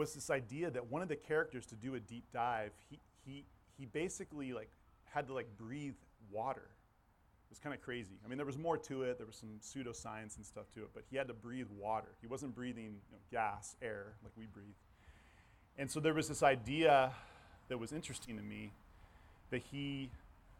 was 0.00 0.14
this 0.14 0.30
idea 0.30 0.70
that 0.70 0.90
one 0.90 1.02
of 1.02 1.08
the 1.08 1.14
characters 1.14 1.66
to 1.66 1.74
do 1.74 1.94
a 1.94 2.00
deep 2.00 2.24
dive, 2.32 2.70
he, 2.88 2.98
he, 3.26 3.44
he 3.78 3.84
basically 3.84 4.54
like 4.54 4.70
had 5.04 5.26
to 5.26 5.34
like 5.34 5.46
breathe 5.58 5.94
water. 6.32 6.62
It 6.62 7.50
was 7.50 7.58
kind 7.58 7.74
of 7.74 7.82
crazy. 7.82 8.14
I 8.24 8.28
mean, 8.28 8.38
there 8.38 8.46
was 8.46 8.56
more 8.56 8.78
to 8.78 9.02
it. 9.02 9.18
There 9.18 9.26
was 9.26 9.36
some 9.36 9.50
pseudoscience 9.60 10.38
and 10.38 10.46
stuff 10.46 10.64
to 10.74 10.80
it, 10.80 10.88
but 10.94 11.04
he 11.10 11.18
had 11.18 11.28
to 11.28 11.34
breathe 11.34 11.66
water. 11.78 12.08
He 12.22 12.26
wasn't 12.26 12.54
breathing 12.54 12.84
you 12.84 13.12
know, 13.12 13.18
gas, 13.30 13.76
air, 13.82 14.14
like 14.24 14.32
we 14.38 14.46
breathe. 14.46 14.72
And 15.76 15.90
so 15.90 16.00
there 16.00 16.14
was 16.14 16.28
this 16.28 16.42
idea 16.42 17.12
that 17.68 17.78
was 17.78 17.92
interesting 17.92 18.38
to 18.38 18.42
me 18.42 18.72
that 19.50 19.60
he 19.70 20.08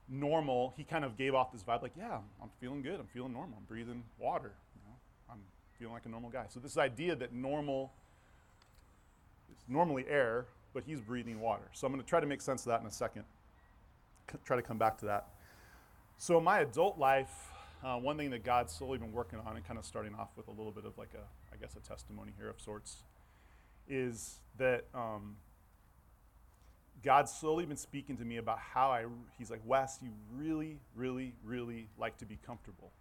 normal 0.06 0.74
he 0.76 0.82
kind 0.82 1.04
of 1.04 1.16
gave 1.16 1.36
off 1.36 1.52
this 1.52 1.62
vibe 1.62 1.82
like 1.82 1.92
yeah 1.96 2.18
i'm 2.42 2.50
feeling 2.60 2.82
good 2.82 2.98
i'm 2.98 3.06
feeling 3.06 3.32
normal 3.32 3.56
i'm 3.56 3.64
breathing 3.64 4.02
water 4.18 4.50
you 4.74 4.82
know 4.84 4.96
i'm 5.30 5.38
feeling 5.78 5.94
like 5.94 6.04
a 6.04 6.08
normal 6.08 6.28
guy 6.28 6.46
so 6.48 6.58
this 6.58 6.76
idea 6.76 7.14
that 7.14 7.32
normal 7.32 7.92
is 9.50 9.64
normally 9.68 10.04
air 10.08 10.46
but 10.72 10.84
he's 10.84 11.00
breathing 11.00 11.40
water. 11.40 11.68
So 11.72 11.86
i'm 11.86 11.92
going 11.92 12.02
to 12.02 12.08
try 12.08 12.20
to 12.20 12.26
make 12.26 12.40
sense 12.40 12.62
of 12.62 12.66
that 12.66 12.80
in 12.80 12.86
a 12.86 12.92
second. 12.92 13.24
C- 14.30 14.38
try 14.44 14.56
to 14.56 14.62
come 14.62 14.78
back 14.78 14.98
to 14.98 15.06
that. 15.06 15.28
So 16.18 16.40
my 16.40 16.60
adult 16.60 16.98
life 16.98 17.30
uh, 17.82 17.96
one 17.96 18.18
thing 18.18 18.28
that 18.30 18.44
god's 18.44 18.74
slowly 18.74 18.98
been 18.98 19.12
working 19.12 19.38
on 19.46 19.56
and 19.56 19.66
kind 19.66 19.78
of 19.78 19.86
starting 19.86 20.14
off 20.14 20.28
with 20.36 20.48
a 20.48 20.50
little 20.50 20.70
bit 20.70 20.84
of 20.84 20.98
like 20.98 21.14
a 21.14 21.54
i 21.54 21.56
guess 21.58 21.76
a 21.76 21.80
testimony 21.80 22.30
here 22.36 22.48
of 22.48 22.60
sorts 22.60 23.04
is 23.88 24.38
that 24.58 24.84
um, 24.94 25.36
God's 27.02 27.32
slowly 27.32 27.66
been 27.66 27.76
speaking 27.76 28.16
to 28.18 28.24
me 28.24 28.36
about 28.36 28.58
how 28.58 28.90
I, 28.90 29.04
he's 29.38 29.50
like, 29.50 29.62
Wes, 29.64 29.98
you 30.02 30.10
really, 30.34 30.78
really, 30.94 31.34
really 31.44 31.88
like 31.98 32.18
to 32.18 32.26
be 32.26 32.38
comfortable. 32.46 32.92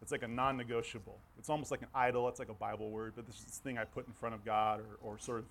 It's 0.00 0.12
like 0.12 0.22
a 0.22 0.28
non 0.28 0.56
negotiable. 0.56 1.18
It's 1.38 1.50
almost 1.50 1.70
like 1.70 1.82
an 1.82 1.88
idol. 1.94 2.28
It's 2.28 2.38
like 2.38 2.48
a 2.48 2.54
Bible 2.54 2.90
word, 2.90 3.12
but 3.16 3.26
this 3.26 3.36
is 3.36 3.44
this 3.44 3.58
thing 3.58 3.78
I 3.78 3.84
put 3.84 4.06
in 4.06 4.12
front 4.12 4.34
of 4.34 4.44
God 4.44 4.80
or, 4.80 5.10
or 5.10 5.18
sort 5.18 5.40
of 5.40 5.44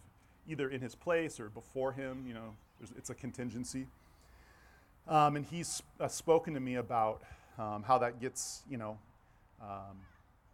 either 0.48 0.70
in 0.70 0.82
his 0.82 0.96
place 0.96 1.40
or 1.40 1.50
before 1.50 1.92
him. 1.92 2.24
You 2.28 2.34
know, 2.34 2.56
it's 2.98 3.10
a 3.10 3.16
contingency. 3.16 3.88
Um, 5.08 5.38
and 5.38 5.46
he's 5.46 5.82
uh, 6.00 6.08
spoken 6.08 6.54
to 6.54 6.60
me 6.60 6.76
about 6.76 7.24
um, 7.58 7.84
how 7.84 7.98
that 8.00 8.20
gets, 8.20 8.64
you 8.70 8.78
know, 8.78 8.98
um, 9.62 9.98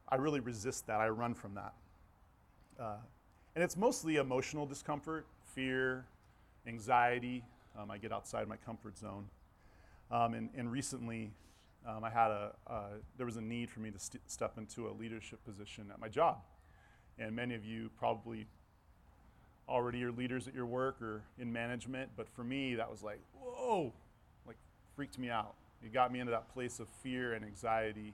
I 0.08 0.16
really 0.16 0.40
resist 0.40 0.88
that. 0.88 1.00
I 1.00 1.10
run 1.10 1.34
from 1.34 1.56
that. 1.56 1.74
Uh, 2.80 2.98
and 3.56 3.64
it's 3.64 3.76
mostly 3.76 4.18
emotional 4.18 4.66
discomfort, 4.66 5.26
fear, 5.54 6.06
anxiety. 6.68 7.44
Um, 7.78 7.92
I 7.92 7.98
get 7.98 8.12
outside 8.12 8.48
my 8.48 8.58
comfort 8.58 8.98
zone. 8.98 9.26
Um, 10.12 10.34
and, 10.34 10.50
and, 10.56 10.72
recently, 10.72 11.32
um, 11.88 12.04
I 12.04 12.10
had 12.10 12.32
a, 12.32 12.52
uh, 12.68 12.82
there 13.18 13.26
was 13.26 13.38
a 13.38 13.42
need 13.42 13.70
for 13.70 13.80
me 13.80 13.92
to 13.92 14.00
st- 14.00 14.24
step 14.28 14.58
into 14.58 14.88
a 14.88 14.94
leadership 14.94 15.44
position 15.44 15.86
at 15.92 16.00
my 16.00 16.08
job. 16.08 16.38
And 17.20 17.36
many 17.36 17.56
of 17.56 17.66
you 17.66 17.90
probably 17.98 18.48
already 19.68 20.04
are 20.04 20.12
leaders 20.12 20.48
at 20.48 20.54
your 20.54 20.66
work 20.66 21.02
or 21.02 21.22
in 21.40 21.52
management, 21.52 22.10
but 22.16 22.28
for 22.28 22.44
me, 22.44 22.76
that 22.76 22.90
was 22.90 23.04
like, 23.04 23.20
whoa, 23.40 23.94
like 24.46 24.58
freaked 24.96 25.18
me 25.18 25.30
out. 25.30 25.56
It 25.84 25.94
got 25.94 26.12
me 26.12 26.20
into 26.20 26.32
that 26.32 26.54
place 26.54 26.80
of 26.80 26.88
fear 27.02 27.34
and 27.34 27.46
anxiety. 27.46 28.14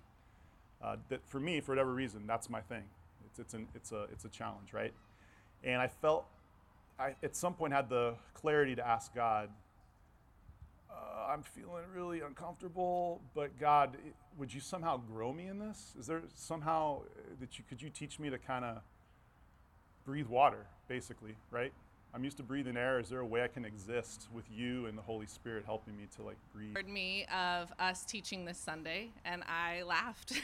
Uh, 0.81 0.97
that 1.09 1.25
for 1.27 1.39
me, 1.39 1.59
for 1.59 1.71
whatever 1.71 1.93
reason, 1.93 2.25
that's 2.25 2.49
my 2.49 2.61
thing. 2.61 2.83
It's, 3.25 3.39
it's, 3.39 3.53
an, 3.53 3.67
it's, 3.75 3.91
a, 3.91 4.03
it's 4.11 4.25
a 4.25 4.29
challenge, 4.29 4.73
right? 4.73 4.93
And 5.63 5.81
I 5.81 5.87
felt 5.87 6.25
I, 6.99 7.15
at 7.23 7.35
some 7.35 7.53
point, 7.53 7.73
had 7.73 7.89
the 7.89 8.15
clarity 8.33 8.75
to 8.75 8.85
ask 8.85 9.15
God, 9.15 9.49
uh, 10.89 11.31
I'm 11.31 11.43
feeling 11.43 11.83
really 11.93 12.21
uncomfortable, 12.21 13.21
but 13.35 13.57
God, 13.59 13.97
would 14.37 14.53
you 14.53 14.59
somehow 14.59 14.97
grow 14.97 15.31
me 15.33 15.47
in 15.47 15.59
this? 15.59 15.93
Is 15.99 16.07
there 16.07 16.21
somehow 16.35 17.01
uh, 17.01 17.21
that 17.39 17.57
you 17.57 17.63
could 17.67 17.81
you 17.81 17.89
teach 17.89 18.19
me 18.19 18.29
to 18.29 18.37
kind 18.37 18.65
of 18.65 18.77
breathe 20.05 20.27
water, 20.27 20.65
basically, 20.87 21.35
right? 21.51 21.71
I'm 22.13 22.23
used 22.23 22.37
to 22.37 22.43
breathing 22.43 22.75
air. 22.75 22.99
Is 22.99 23.09
there 23.09 23.19
a 23.19 23.25
way 23.25 23.43
I 23.43 23.47
can 23.47 23.65
exist 23.65 24.27
with 24.33 24.45
you 24.51 24.87
and 24.87 24.97
the 24.97 25.01
Holy 25.01 25.27
Spirit 25.27 25.63
helping 25.65 25.95
me 25.95 26.07
to 26.15 26.23
like 26.23 26.37
breathe? 26.51 26.75
Heard 26.75 26.89
me 26.89 27.25
of 27.25 27.71
us 27.77 28.03
teaching 28.03 28.45
this 28.45 28.57
Sunday, 28.57 29.09
and 29.25 29.43
I 29.47 29.83
laughed. 29.83 30.41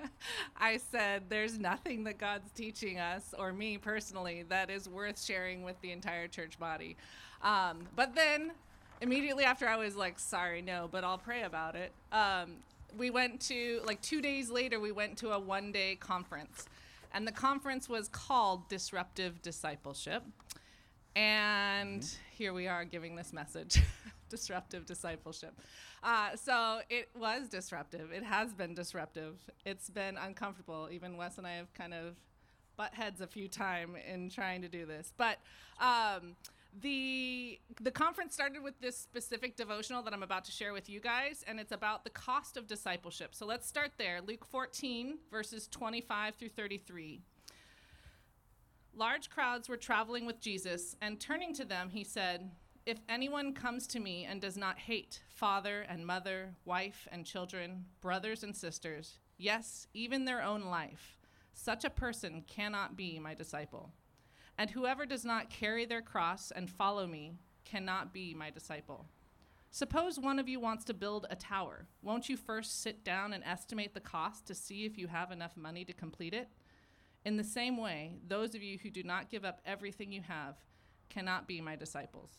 I 0.58 0.76
said, 0.76 1.24
"There's 1.30 1.58
nothing 1.58 2.04
that 2.04 2.18
God's 2.18 2.50
teaching 2.50 2.98
us, 2.98 3.34
or 3.38 3.54
me 3.54 3.78
personally, 3.78 4.44
that 4.50 4.68
is 4.68 4.90
worth 4.90 5.22
sharing 5.22 5.62
with 5.62 5.80
the 5.80 5.92
entire 5.92 6.28
church 6.28 6.58
body." 6.58 6.96
Um, 7.40 7.86
but 7.94 8.14
then, 8.14 8.52
immediately 9.00 9.44
after, 9.44 9.68
I 9.68 9.76
was 9.76 9.96
like, 9.96 10.18
"Sorry, 10.18 10.62
no," 10.62 10.88
but 10.90 11.04
I'll 11.04 11.18
pray 11.18 11.42
about 11.42 11.76
it. 11.76 11.92
Um, 12.12 12.56
we 12.96 13.10
went 13.10 13.40
to 13.42 13.80
like 13.84 14.00
two 14.02 14.20
days 14.20 14.50
later. 14.50 14.80
We 14.80 14.92
went 14.92 15.18
to 15.18 15.32
a 15.32 15.38
one-day 15.38 15.96
conference, 15.96 16.66
and 17.12 17.26
the 17.26 17.32
conference 17.32 17.88
was 17.88 18.08
called 18.08 18.68
Disruptive 18.68 19.42
Discipleship. 19.42 20.22
And 21.14 22.02
mm-hmm. 22.02 22.16
here 22.36 22.52
we 22.52 22.68
are 22.68 22.84
giving 22.84 23.16
this 23.16 23.32
message 23.32 23.80
disruptive 24.28 24.84
discipleship. 24.84 25.58
Uh, 26.02 26.36
so 26.36 26.80
it 26.90 27.08
was 27.18 27.48
disruptive. 27.48 28.12
It 28.12 28.22
has 28.22 28.52
been 28.52 28.74
disruptive. 28.74 29.38
It's 29.64 29.88
been 29.88 30.18
uncomfortable. 30.18 30.88
Even 30.92 31.16
Wes 31.16 31.38
and 31.38 31.46
I 31.46 31.54
have 31.54 31.72
kind 31.72 31.94
of 31.94 32.16
butt 32.76 32.94
heads 32.94 33.20
a 33.20 33.26
few 33.26 33.48
times 33.48 33.96
in 34.12 34.28
trying 34.28 34.62
to 34.62 34.68
do 34.68 34.84
this. 34.84 35.12
But 35.16 35.38
um, 35.80 36.36
the 36.82 37.58
the 37.80 37.90
conference 37.90 38.34
started 38.34 38.62
with 38.62 38.80
this 38.80 38.96
specific 38.96 39.56
devotional 39.56 40.02
that 40.02 40.12
I'm 40.12 40.22
about 40.22 40.44
to 40.44 40.52
share 40.52 40.72
with 40.72 40.88
you 40.88 41.00
guys, 41.00 41.44
and 41.46 41.58
it's 41.58 41.72
about 41.72 42.04
the 42.04 42.10
cost 42.10 42.56
of 42.56 42.66
discipleship. 42.66 43.34
So 43.34 43.46
let's 43.46 43.66
start 43.66 43.92
there. 43.98 44.20
Luke 44.20 44.44
14 44.44 45.18
verses 45.30 45.68
25 45.68 46.34
through 46.34 46.50
33. 46.50 47.20
Large 48.94 49.28
crowds 49.28 49.68
were 49.68 49.76
traveling 49.76 50.24
with 50.24 50.40
Jesus, 50.40 50.96
and 51.02 51.20
turning 51.20 51.52
to 51.54 51.66
them, 51.66 51.90
he 51.90 52.02
said, 52.02 52.50
If 52.86 52.98
anyone 53.10 53.52
comes 53.52 53.86
to 53.88 54.00
me 54.00 54.24
and 54.24 54.40
does 54.40 54.56
not 54.56 54.78
hate 54.78 55.20
father 55.28 55.82
and 55.82 56.06
mother, 56.06 56.54
wife 56.64 57.06
and 57.12 57.26
children, 57.26 57.84
brothers 58.00 58.42
and 58.42 58.56
sisters, 58.56 59.18
yes, 59.36 59.86
even 59.92 60.24
their 60.24 60.42
own 60.42 60.62
life, 60.62 61.18
such 61.52 61.84
a 61.84 61.90
person 61.90 62.42
cannot 62.46 62.96
be 62.96 63.18
my 63.18 63.34
disciple. 63.34 63.92
And 64.58 64.70
whoever 64.70 65.04
does 65.04 65.24
not 65.24 65.50
carry 65.50 65.84
their 65.84 66.02
cross 66.02 66.50
and 66.50 66.70
follow 66.70 67.06
me 67.06 67.34
cannot 67.64 68.12
be 68.12 68.32
my 68.34 68.50
disciple. 68.50 69.06
Suppose 69.70 70.18
one 70.18 70.38
of 70.38 70.48
you 70.48 70.58
wants 70.58 70.84
to 70.84 70.94
build 70.94 71.26
a 71.28 71.36
tower. 71.36 71.86
Won't 72.02 72.28
you 72.28 72.36
first 72.36 72.80
sit 72.80 73.04
down 73.04 73.34
and 73.34 73.44
estimate 73.44 73.92
the 73.92 74.00
cost 74.00 74.46
to 74.46 74.54
see 74.54 74.86
if 74.86 74.96
you 74.96 75.08
have 75.08 75.30
enough 75.30 75.56
money 75.56 75.84
to 75.84 75.92
complete 75.92 76.32
it? 76.32 76.48
In 77.26 77.36
the 77.36 77.44
same 77.44 77.76
way, 77.76 78.14
those 78.26 78.54
of 78.54 78.62
you 78.62 78.78
who 78.78 78.88
do 78.88 79.02
not 79.02 79.28
give 79.28 79.44
up 79.44 79.60
everything 79.66 80.12
you 80.12 80.22
have 80.22 80.54
cannot 81.10 81.46
be 81.46 81.60
my 81.60 81.76
disciples. 81.76 82.30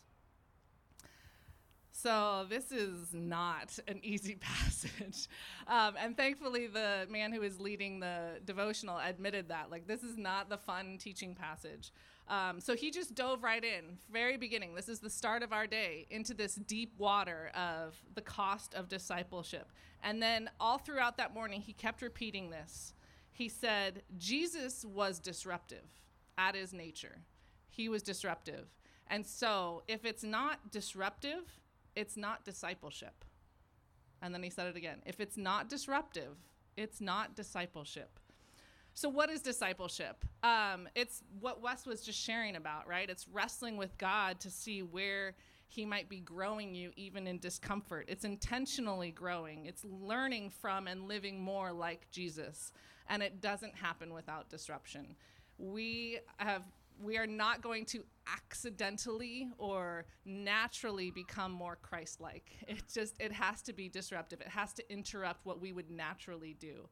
So, 2.00 2.46
this 2.48 2.72
is 2.72 3.12
not 3.12 3.80
an 3.88 4.00
easy 4.04 4.36
passage. 4.40 5.28
Um, 5.68 5.96
and 6.00 6.16
thankfully, 6.16 6.68
the 6.68 7.08
man 7.10 7.32
who 7.32 7.42
is 7.42 7.60
leading 7.60 8.00
the 8.00 8.40
devotional 8.46 9.00
admitted 9.00 9.50
that. 9.50 9.72
Like, 9.72 9.88
this 9.88 10.04
is 10.04 10.16
not 10.16 10.48
the 10.48 10.58
fun 10.58 10.98
teaching 11.00 11.34
passage. 11.34 11.92
Um, 12.28 12.60
so, 12.60 12.76
he 12.76 12.92
just 12.92 13.16
dove 13.16 13.42
right 13.42 13.64
in, 13.64 13.98
very 14.12 14.38
beginning. 14.38 14.76
This 14.76 14.90
is 14.90 15.00
the 15.00 15.10
start 15.10 15.42
of 15.42 15.52
our 15.52 15.66
day, 15.66 16.06
into 16.12 16.36
this 16.36 16.54
deep 16.54 16.94
water 17.00 17.52
of 17.56 17.98
the 18.14 18.22
cost 18.22 18.76
of 18.76 18.90
discipleship. 18.90 19.72
And 20.04 20.22
then, 20.22 20.52
all 20.60 20.78
throughout 20.78 21.18
that 21.18 21.34
morning, 21.34 21.62
he 21.62 21.74
kept 21.74 22.04
repeating 22.04 22.52
this 22.52 22.94
he 23.38 23.50
said 23.50 24.02
Jesus 24.18 24.84
was 24.84 25.20
disruptive 25.20 25.86
at 26.40 26.56
his 26.56 26.74
nature. 26.74 27.20
He 27.70 27.88
was 27.88 28.02
disruptive. 28.02 28.66
And 29.06 29.24
so, 29.24 29.84
if 29.88 30.06
it's 30.06 30.24
not 30.24 30.72
disruptive, 30.72 31.60
it's 31.98 32.16
not 32.16 32.46
discipleship. 32.46 33.26
And 34.22 34.34
then 34.34 34.44
he 34.44 34.52
said 34.52 34.68
it 34.68 34.78
again. 34.78 35.02
If 35.06 35.20
it's 35.20 35.36
not 35.36 35.68
disruptive, 35.68 36.38
it's 36.78 37.02
not 37.02 37.36
discipleship. 37.36 38.20
So, 38.94 39.10
what 39.10 39.30
is 39.32 39.42
discipleship? 39.42 40.24
Um, 40.44 40.88
it's 40.96 41.24
what 41.40 41.62
Wes 41.62 41.86
was 41.86 42.02
just 42.02 42.20
sharing 42.20 42.56
about, 42.56 42.88
right? 42.88 43.10
It's 43.10 43.28
wrestling 43.28 43.78
with 43.78 43.98
God 43.98 44.40
to 44.42 44.52
see 44.52 44.84
where 44.84 45.36
he 45.68 45.86
might 45.86 46.08
be 46.08 46.20
growing 46.20 46.74
you 46.74 46.92
even 46.96 47.28
in 47.28 47.40
discomfort. 47.40 48.06
It's 48.08 48.26
intentionally 48.26 49.12
growing, 49.12 49.66
it's 49.66 49.84
learning 49.84 50.52
from 50.52 50.88
and 50.88 51.08
living 51.08 51.42
more 51.42 51.72
like 51.72 52.10
Jesus. 52.12 52.72
And 53.10 53.24
it 53.24 53.42
doesn't 53.42 53.76
happen 53.76 54.14
without 54.14 54.50
disruption. 54.50 55.16
We 55.58 56.20
have 56.38 56.64
we 57.02 57.18
are 57.18 57.28
not 57.28 57.62
going 57.62 57.86
to 57.86 58.04
accidentally 58.34 59.50
or 59.58 60.06
naturally 60.26 61.12
become 61.12 61.52
more 61.52 61.78
christ-like 61.82 62.52
it 62.68 62.84
just 62.94 63.16
it 63.20 63.32
has 63.32 63.62
to 63.62 63.74
be 63.74 63.88
disruptive 63.88 64.42
it 64.42 64.48
has 64.48 64.74
to 64.74 64.92
interrupt 64.92 65.46
what 65.46 65.62
we 65.62 65.72
would 65.72 65.90
naturally 65.90 66.56
do 66.60 66.88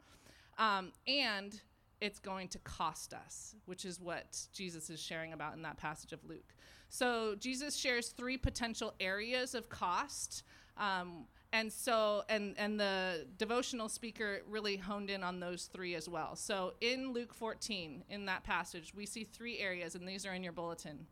um, 0.58 0.92
and 1.08 1.60
it's 2.02 2.20
going 2.20 2.48
to 2.50 2.60
cost 2.60 3.14
us, 3.14 3.56
which 3.66 3.86
is 3.86 4.00
what 4.00 4.38
Jesus 4.54 4.90
is 4.90 5.00
sharing 5.00 5.34
about 5.34 5.56
in 5.56 5.62
that 5.64 5.78
passage 5.78 6.14
of 6.14 6.24
Luke. 6.26 6.54
So 6.90 7.36
Jesus 7.40 7.76
shares 7.76 8.10
three 8.10 8.38
potential 8.38 8.94
areas 9.00 9.56
of 9.56 9.70
cost. 9.70 10.44
Um, 10.78 11.26
and 11.56 11.72
so 11.72 12.24
and 12.28 12.54
and 12.58 12.78
the 12.78 13.26
devotional 13.38 13.88
speaker 13.88 14.42
really 14.50 14.76
honed 14.76 15.10
in 15.10 15.24
on 15.24 15.40
those 15.40 15.70
three 15.72 15.96
as 15.96 16.10
well. 16.10 16.36
So 16.36 16.74
in 16.82 17.14
luke 17.14 17.34
14 17.34 18.04
in 18.10 18.26
that 18.26 18.44
passage 18.44 18.94
we 18.94 19.06
see 19.06 19.24
three 19.24 19.60
areas 19.60 19.96
and 19.96 20.08
these 20.08 20.26
are 20.26 20.34
in 20.34 20.44
your 20.44 20.52
bulletin. 20.52 21.08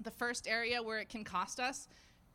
The 0.00 0.10
first 0.10 0.48
area 0.48 0.82
where 0.82 0.98
it 0.98 1.10
can 1.10 1.24
cost 1.24 1.60
us 1.60 1.88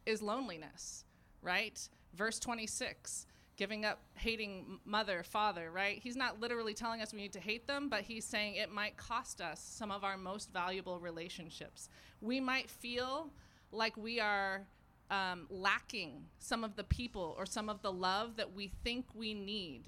is 0.05 0.21
loneliness 0.21 1.03
right? 1.41 1.79
Verse 2.13 2.39
26 2.39 3.25
giving 3.57 3.85
up 3.85 3.99
hating 4.13 4.79
mother 4.85 5.23
father 5.23 5.71
right? 5.71 5.99
He's 6.01 6.15
not 6.15 6.39
literally 6.39 6.75
telling 6.75 7.01
us 7.01 7.11
we 7.11 7.21
need 7.21 7.33
to 7.33 7.39
hate 7.39 7.65
them 7.65 7.89
but 7.89 8.01
he's 8.01 8.25
saying 8.25 8.55
it 8.55 8.71
might 8.71 8.97
cost 8.97 9.41
us 9.41 9.59
some 9.59 9.89
of 9.89 10.03
our 10.03 10.17
most 10.17 10.53
valuable 10.53 10.99
relationships. 10.99 11.89
We 12.21 12.39
might 12.39 12.69
feel 12.69 13.31
like 13.71 13.97
we 13.97 14.19
are 14.19 14.67
um, 15.11 15.45
lacking 15.49 16.25
some 16.39 16.63
of 16.63 16.75
the 16.75 16.85
people 16.85 17.35
or 17.37 17.45
some 17.45 17.69
of 17.69 17.81
the 17.81 17.91
love 17.91 18.37
that 18.37 18.53
we 18.53 18.71
think 18.83 19.05
we 19.13 19.33
need 19.33 19.83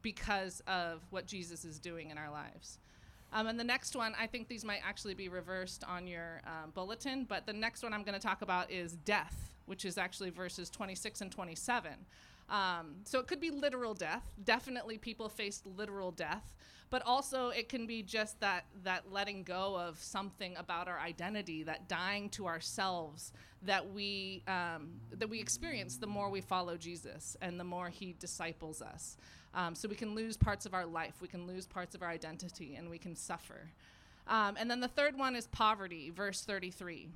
because 0.00 0.62
of 0.66 1.02
what 1.10 1.26
Jesus 1.26 1.64
is 1.64 1.78
doing 1.78 2.10
in 2.10 2.16
our 2.16 2.30
lives. 2.30 2.78
Um, 3.32 3.48
and 3.48 3.60
the 3.60 3.64
next 3.64 3.94
one, 3.94 4.14
I 4.18 4.26
think 4.26 4.48
these 4.48 4.64
might 4.64 4.80
actually 4.82 5.14
be 5.14 5.28
reversed 5.28 5.84
on 5.84 6.06
your 6.06 6.40
um, 6.46 6.70
bulletin, 6.70 7.26
but 7.28 7.44
the 7.44 7.52
next 7.52 7.82
one 7.82 7.92
I'm 7.92 8.04
going 8.04 8.18
to 8.18 8.24
talk 8.24 8.40
about 8.40 8.70
is 8.70 8.92
death, 9.04 9.50
which 9.66 9.84
is 9.84 9.98
actually 9.98 10.30
verses 10.30 10.70
26 10.70 11.20
and 11.20 11.30
27. 11.30 11.92
Um, 12.48 12.96
so 13.04 13.18
it 13.18 13.26
could 13.26 13.40
be 13.40 13.50
literal 13.50 13.94
death. 13.94 14.24
Definitely, 14.44 14.98
people 14.98 15.28
faced 15.28 15.66
literal 15.66 16.10
death, 16.10 16.54
but 16.90 17.02
also 17.04 17.50
it 17.50 17.68
can 17.68 17.86
be 17.86 18.02
just 18.02 18.40
that 18.40 18.64
that 18.84 19.12
letting 19.12 19.42
go 19.42 19.78
of 19.78 19.98
something 19.98 20.56
about 20.56 20.88
our 20.88 20.98
identity, 20.98 21.62
that 21.64 21.88
dying 21.88 22.30
to 22.30 22.46
ourselves 22.46 23.32
that 23.62 23.92
we 23.92 24.42
um, 24.48 24.88
that 25.10 25.28
we 25.28 25.40
experience 25.40 25.96
the 25.96 26.06
more 26.06 26.30
we 26.30 26.40
follow 26.40 26.76
Jesus 26.76 27.36
and 27.42 27.60
the 27.60 27.64
more 27.64 27.88
He 27.88 28.14
disciples 28.18 28.80
us. 28.80 29.16
Um, 29.54 29.74
so 29.74 29.88
we 29.88 29.94
can 29.94 30.14
lose 30.14 30.36
parts 30.36 30.66
of 30.66 30.74
our 30.74 30.86
life, 30.86 31.20
we 31.20 31.28
can 31.28 31.46
lose 31.46 31.66
parts 31.66 31.94
of 31.94 32.02
our 32.02 32.08
identity, 32.08 32.76
and 32.76 32.88
we 32.88 32.98
can 32.98 33.16
suffer. 33.16 33.70
Um, 34.26 34.56
and 34.58 34.70
then 34.70 34.80
the 34.80 34.88
third 34.88 35.18
one 35.18 35.34
is 35.34 35.46
poverty, 35.46 36.10
verse 36.10 36.42
33 36.42 37.08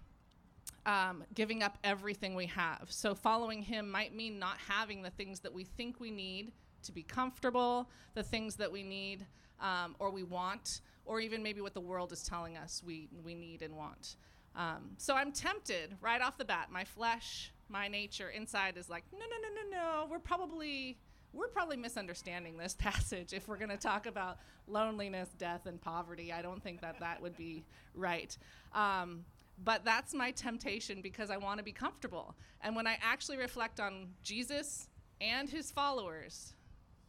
um, 0.87 1.25
giving 1.35 1.63
up 1.63 1.79
everything 1.85 2.35
we 2.35 2.47
have. 2.47 2.87
So 2.89 3.15
following 3.15 3.63
him 3.63 3.91
might 3.91 4.15
mean 4.15 4.39
not 4.39 4.57
having 4.69 5.03
the 5.03 5.11
things 5.11 5.41
that 5.41 5.53
we 5.53 5.65
think 5.65 6.01
we 6.01 6.11
need 6.11 6.53
to 6.85 6.93
be 6.93 7.03
comfortable, 7.03 7.89
the 8.15 8.23
things 8.23 8.57
that 8.57 8.71
we 8.71 8.83
need 8.83 9.27
um, 9.61 9.95
or 9.99 10.11
we 10.11 10.25
want, 10.25 10.81
or 11.05 11.21
even 11.21 11.43
maybe 11.43 11.61
what 11.61 11.75
the 11.75 11.81
world 11.81 12.13
is 12.13 12.23
telling 12.23 12.57
us 12.57 12.83
we, 12.85 13.09
we 13.25 13.35
need 13.35 13.63
and 13.63 13.77
want. 13.77 14.17
Um, 14.57 14.91
so 14.99 15.15
I'm 15.15 15.33
tempted 15.33 15.97
right 16.01 16.21
off 16.21 16.37
the 16.37 16.45
bat. 16.45 16.69
My 16.71 16.85
flesh, 16.85 17.53
my 17.69 17.89
nature 17.89 18.29
inside 18.31 18.77
is 18.77 18.91
like, 18.91 19.05
no, 19.13 19.19
no, 19.21 19.25
no, 19.27 19.49
no, 19.55 20.03
no. 20.03 20.07
We're 20.11 20.19
probably 20.19 20.99
we're 21.33 21.49
probably 21.49 21.79
misunderstanding 21.79 22.59
this 22.59 22.75
passage 22.79 23.33
if 23.33 23.49
we're 23.49 23.57
going 23.57 23.71
to 23.71 23.79
talk 23.79 24.07
about 24.07 24.39
loneliness, 24.67 25.31
death, 25.39 25.65
and 25.67 25.81
poverty. 25.81 26.33
I 26.33 26.43
don't 26.43 26.63
think 26.63 26.83
that 26.83 27.01
that 27.01 27.23
would 27.23 27.37
be 27.37 27.65
right. 27.95 28.37
Um, 28.75 29.25
but 29.59 29.85
that's 29.85 30.15
my 30.15 30.31
temptation 30.31 31.03
because 31.03 31.31
I 31.31 31.37
want 31.37 31.59
to 31.59 31.65
be 31.65 31.73
comfortable. 31.73 32.35
And 32.63 32.75
when 32.75 32.87
I 32.87 32.99
actually 33.03 33.39
reflect 33.39 33.81
on 33.81 34.09
Jesus 34.23 34.89
and 35.21 35.49
his 35.49 35.71
followers, 35.71 36.55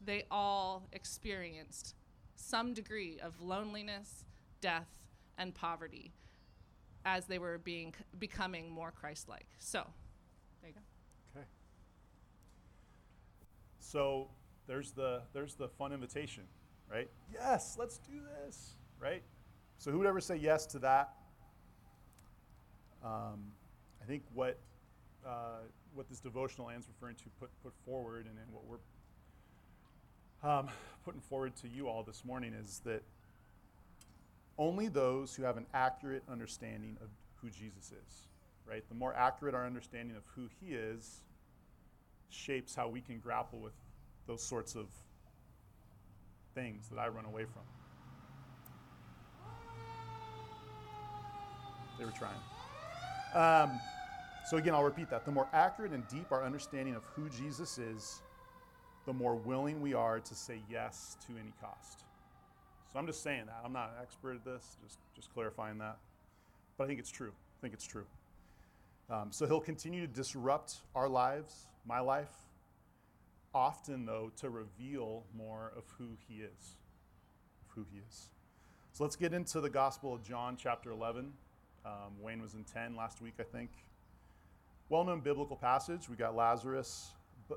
they 0.03 0.25
all 0.29 0.87
experienced 0.91 1.95
some 2.35 2.73
degree 2.73 3.19
of 3.23 3.39
loneliness, 3.41 4.25
death, 4.61 4.89
and 5.37 5.53
poverty 5.53 6.13
as 7.05 7.25
they 7.25 7.39
were 7.39 7.57
being 7.57 7.93
becoming 8.19 8.69
more 8.69 8.91
Christ-like. 8.91 9.47
So, 9.59 9.85
there 10.61 10.69
you 10.69 10.75
go. 10.75 10.81
Okay. 11.35 11.47
So 13.79 14.29
there's 14.67 14.91
the 14.91 15.21
there's 15.33 15.55
the 15.55 15.67
fun 15.67 15.91
invitation, 15.91 16.43
right? 16.89 17.09
Yes, 17.31 17.75
let's 17.77 17.97
do 17.97 18.21
this, 18.43 18.73
right? 18.99 19.23
So 19.77 19.91
who 19.91 19.97
would 19.97 20.07
ever 20.07 20.21
say 20.21 20.37
yes 20.37 20.65
to 20.67 20.79
that? 20.79 21.13
Um, 23.03 23.51
I 24.01 24.05
think 24.05 24.23
what 24.33 24.57
uh, 25.25 25.61
what 25.93 26.09
this 26.09 26.19
devotional 26.19 26.69
Anne's 26.69 26.87
referring 26.87 27.15
to 27.15 27.25
put 27.39 27.49
put 27.63 27.73
forward, 27.85 28.25
and, 28.25 28.37
and 28.37 28.53
what 28.53 28.63
we're 28.65 30.49
um, 30.49 30.67
putting 31.05 31.21
forward 31.21 31.55
to 31.57 31.67
you 31.67 31.87
all 31.87 32.03
this 32.03 32.23
morning 32.25 32.53
is 32.53 32.81
that 32.85 33.03
only 34.57 34.87
those 34.87 35.35
who 35.35 35.43
have 35.43 35.57
an 35.57 35.65
accurate 35.73 36.23
understanding 36.31 36.97
of 37.01 37.07
who 37.41 37.49
Jesus 37.49 37.91
is, 37.91 38.27
right? 38.65 38.83
The 38.89 38.95
more 38.95 39.13
accurate 39.15 39.55
our 39.55 39.65
understanding 39.65 40.15
of 40.15 40.23
who 40.35 40.49
He 40.59 40.73
is, 40.73 41.21
shapes 42.29 42.75
how 42.75 42.87
we 42.87 43.01
can 43.01 43.19
grapple 43.19 43.59
with 43.59 43.73
those 44.27 44.43
sorts 44.43 44.75
of 44.75 44.87
things 46.55 46.87
that 46.89 46.99
I 46.99 47.07
run 47.07 47.25
away 47.25 47.45
from. 47.45 47.63
They 51.97 52.05
were 52.05 52.11
trying. 52.11 52.39
Um, 53.33 53.79
so 54.45 54.57
again, 54.57 54.73
I'll 54.73 54.83
repeat 54.83 55.09
that. 55.09 55.25
The 55.25 55.31
more 55.31 55.47
accurate 55.53 55.91
and 55.91 56.07
deep 56.07 56.31
our 56.31 56.43
understanding 56.43 56.95
of 56.95 57.03
who 57.15 57.29
Jesus 57.29 57.77
is, 57.77 58.21
the 59.05 59.13
more 59.13 59.35
willing 59.35 59.81
we 59.81 59.93
are 59.93 60.19
to 60.19 60.35
say 60.35 60.61
yes 60.69 61.17
to 61.27 61.33
any 61.33 61.53
cost. 61.61 62.03
So 62.91 62.99
I'm 62.99 63.07
just 63.07 63.23
saying 63.23 63.47
that. 63.47 63.61
I'm 63.65 63.73
not 63.73 63.93
an 63.95 64.03
expert 64.03 64.35
at 64.35 64.45
this, 64.45 64.77
just, 64.83 64.99
just 65.15 65.33
clarifying 65.33 65.79
that. 65.79 65.97
But 66.77 66.85
I 66.85 66.87
think 66.87 66.99
it's 66.99 67.09
true. 67.09 67.31
I 67.31 67.61
think 67.61 67.73
it's 67.73 67.87
true. 67.87 68.05
Um, 69.09 69.31
so 69.31 69.47
he'll 69.47 69.59
continue 69.59 70.01
to 70.05 70.13
disrupt 70.13 70.75
our 70.95 71.09
lives, 71.09 71.67
my 71.85 71.99
life, 71.99 72.31
often, 73.53 74.05
though, 74.05 74.31
to 74.37 74.49
reveal 74.49 75.23
more 75.35 75.71
of 75.75 75.83
who 75.97 76.09
he 76.27 76.35
is. 76.35 76.77
Of 77.67 77.75
who 77.75 77.85
he 77.91 77.99
is. 78.07 78.29
So 78.91 79.03
let's 79.03 79.15
get 79.15 79.33
into 79.33 79.59
the 79.59 79.69
Gospel 79.69 80.13
of 80.13 80.23
John, 80.23 80.55
chapter 80.55 80.91
11. 80.91 81.33
Um, 81.85 82.13
Wayne 82.21 82.41
was 82.41 82.53
in 82.53 82.63
10 82.63 82.95
last 82.95 83.21
week, 83.21 83.33
I 83.39 83.43
think. 83.43 83.69
Well 84.89 85.03
known 85.03 85.19
biblical 85.19 85.55
passage. 85.55 86.09
We 86.09 86.15
got 86.15 86.35
Lazarus 86.35 87.11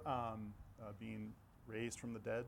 um, 0.04 0.52
uh, 0.80 0.92
being 0.98 1.32
raised 1.66 1.98
from 2.00 2.12
the 2.12 2.18
dead. 2.18 2.44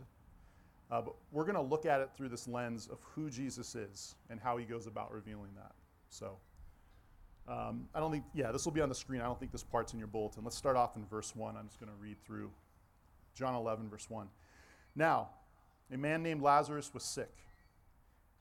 Uh, 0.91 1.03
but 1.03 1.15
we're 1.33 1.45
going 1.45 1.55
to 1.55 1.61
look 1.61 1.85
at 1.85 2.01
it 2.01 2.11
through 2.17 2.31
this 2.31 2.49
lens 2.49 2.89
of 2.91 2.99
who 3.15 3.29
Jesus 3.29 3.75
is 3.75 4.15
and 4.31 4.41
how 4.41 4.57
he 4.57 4.65
goes 4.65 4.87
about 4.87 5.13
revealing 5.13 5.51
that. 5.57 5.73
So, 6.09 6.39
um, 7.47 7.89
I 7.95 8.01
don't 8.01 8.11
think, 8.11 8.25
yeah, 8.35 8.53
this 8.53 8.65
will 8.65 8.73
be 8.73 8.81
on 8.81 8.89
the 8.89 8.95
screen. 8.95 9.21
I 9.21 9.25
don't 9.25 9.39
think 9.39 9.53
this 9.53 9.63
part's 9.63 9.93
in 9.93 9.99
your 9.99 10.09
bulletin. 10.09 10.45
Let's 10.45 10.57
start 10.57 10.77
off 10.77 10.97
in 10.97 11.05
verse 11.07 11.37
1. 11.37 11.57
I'm 11.57 11.67
just 11.67 11.79
going 11.79 11.93
to 11.93 12.03
read 12.03 12.17
through 12.25 12.51
John 13.35 13.55
11, 13.55 13.89
verse 13.89 14.09
1. 14.09 14.29
Now, 14.97 15.29
a 15.93 15.97
man 15.97 16.23
named 16.23 16.43
Lazarus 16.43 16.93
was 16.93 17.03
sick. 17.03 17.33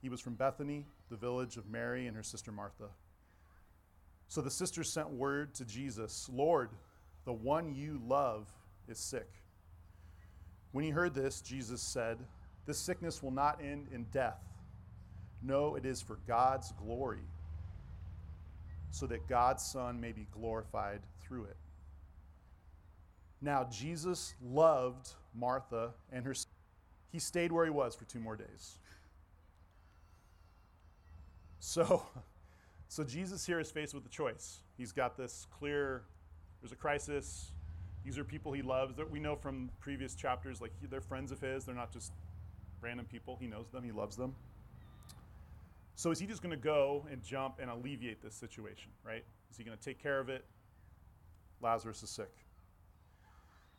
He 0.01 0.10
was 0.10 0.22
from 0.22 0.36
Bethany, 0.36 0.86
the 1.10 1.18
village 1.18 1.57
of 1.57 1.69
Mary 1.69 2.07
and 2.07 2.16
her 2.16 2.24
sister 2.24 2.51
Martha. 2.51 2.89
So 4.27 4.41
the 4.41 4.51
sisters 4.51 4.89
sent 4.89 5.10
word 5.10 5.53
to 5.55 5.65
Jesus 5.65 6.29
Lord, 6.34 6.69
the 7.25 7.34
one 7.34 7.74
you 7.74 8.01
love 8.05 8.48
is 8.88 8.98
sick. 8.98 9.27
When 10.72 10.84
he 10.84 10.89
heard 10.89 11.13
this, 11.13 11.41
Jesus 11.41 11.81
said, 11.81 12.17
This 12.65 12.77
sickness 12.77 13.24
will 13.24 13.31
not 13.31 13.62
end 13.62 13.88
in 13.93 14.05
death. 14.12 14.39
No, 15.41 15.75
it 15.75 15.86
is 15.86 16.01
for 16.01 16.17
God's 16.27 16.72
glory, 16.74 17.24
so 18.91 19.05
that 19.07 19.27
God's 19.27 19.63
Son 19.63 20.00
may 20.00 20.12
be 20.12 20.27
glorified 20.31 21.01
through 21.22 21.46
it. 21.46 21.57
Now, 23.41 23.67
Jesus 23.72 24.34
loved 24.41 25.10
Martha 25.36 25.91
and 26.12 26.25
her. 26.25 26.34
He 27.12 27.19
stayed 27.19 27.51
where 27.51 27.65
he 27.65 27.72
was 27.72 27.96
for 27.96 28.05
two 28.05 28.19
more 28.19 28.36
days. 28.36 28.79
So, 31.60 32.05
so 32.88 33.03
Jesus 33.03 33.46
here 33.46 33.60
is 33.60 33.72
faced 33.72 33.94
with 33.94 34.06
a 34.06 34.10
choice. 34.10 34.62
He's 34.77 34.91
got 34.91 35.17
this 35.17 35.48
clear, 35.58 36.03
there's 36.62 36.72
a 36.72 36.75
crisis. 36.75 37.51
These 38.03 38.17
are 38.17 38.24
people 38.24 38.53
he 38.53 38.62
loves. 38.62 38.96
That 38.96 39.10
we 39.10 39.20
know 39.20 39.36
from 39.36 39.70
previous 39.79 40.15
chapters, 40.15 40.62
like 40.62 40.72
they're 40.89 41.01
friends 41.01 41.32
of 41.32 41.41
his. 41.41 41.65
They're 41.65 41.75
not 41.75 41.91
just 41.91 42.13
random 42.82 43.06
people. 43.06 43.38
He 43.39 43.48
knows 43.48 43.70
them. 43.70 43.84
He 43.84 43.91
loves 43.91 44.15
them. 44.15 44.36
So 45.96 46.12
is 46.12 46.20
he 46.20 46.27
just 46.27 46.41
going 46.41 46.56
to 46.56 46.62
go 46.62 47.06
and 47.12 47.24
jump 47.24 47.56
and 47.60 47.70
alleviate 47.70 48.22
this 48.22 48.36
situation, 48.36 48.91
right? 49.03 49.24
Is 49.51 49.58
he 49.58 49.63
going 49.63 49.77
to 49.77 49.84
take 49.84 50.01
care 50.01 50.20
of 50.20 50.29
it? 50.29 50.46
Lazarus 51.62 52.03
is 52.03 52.10
sick. 52.10 52.29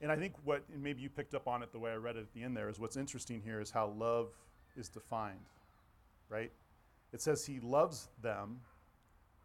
And 0.00 0.12
I 0.12 0.16
think 0.16 0.34
what, 0.44 0.62
and 0.72 0.82
maybe 0.82 1.00
you 1.00 1.08
picked 1.08 1.34
up 1.34 1.46
on 1.48 1.62
it 1.62 1.72
the 1.72 1.78
way 1.78 1.92
I 1.92 1.96
read 1.96 2.16
it 2.16 2.20
at 2.20 2.32
the 2.32 2.42
end 2.42 2.56
there, 2.56 2.68
is 2.68 2.78
what's 2.78 2.96
interesting 2.96 3.40
here 3.40 3.60
is 3.60 3.70
how 3.70 3.94
love 3.96 4.30
is 4.76 4.88
defined, 4.88 5.46
right? 6.28 6.52
It 7.12 7.22
says 7.22 7.44
he 7.46 7.60
loves 7.60 8.08
them, 8.22 8.60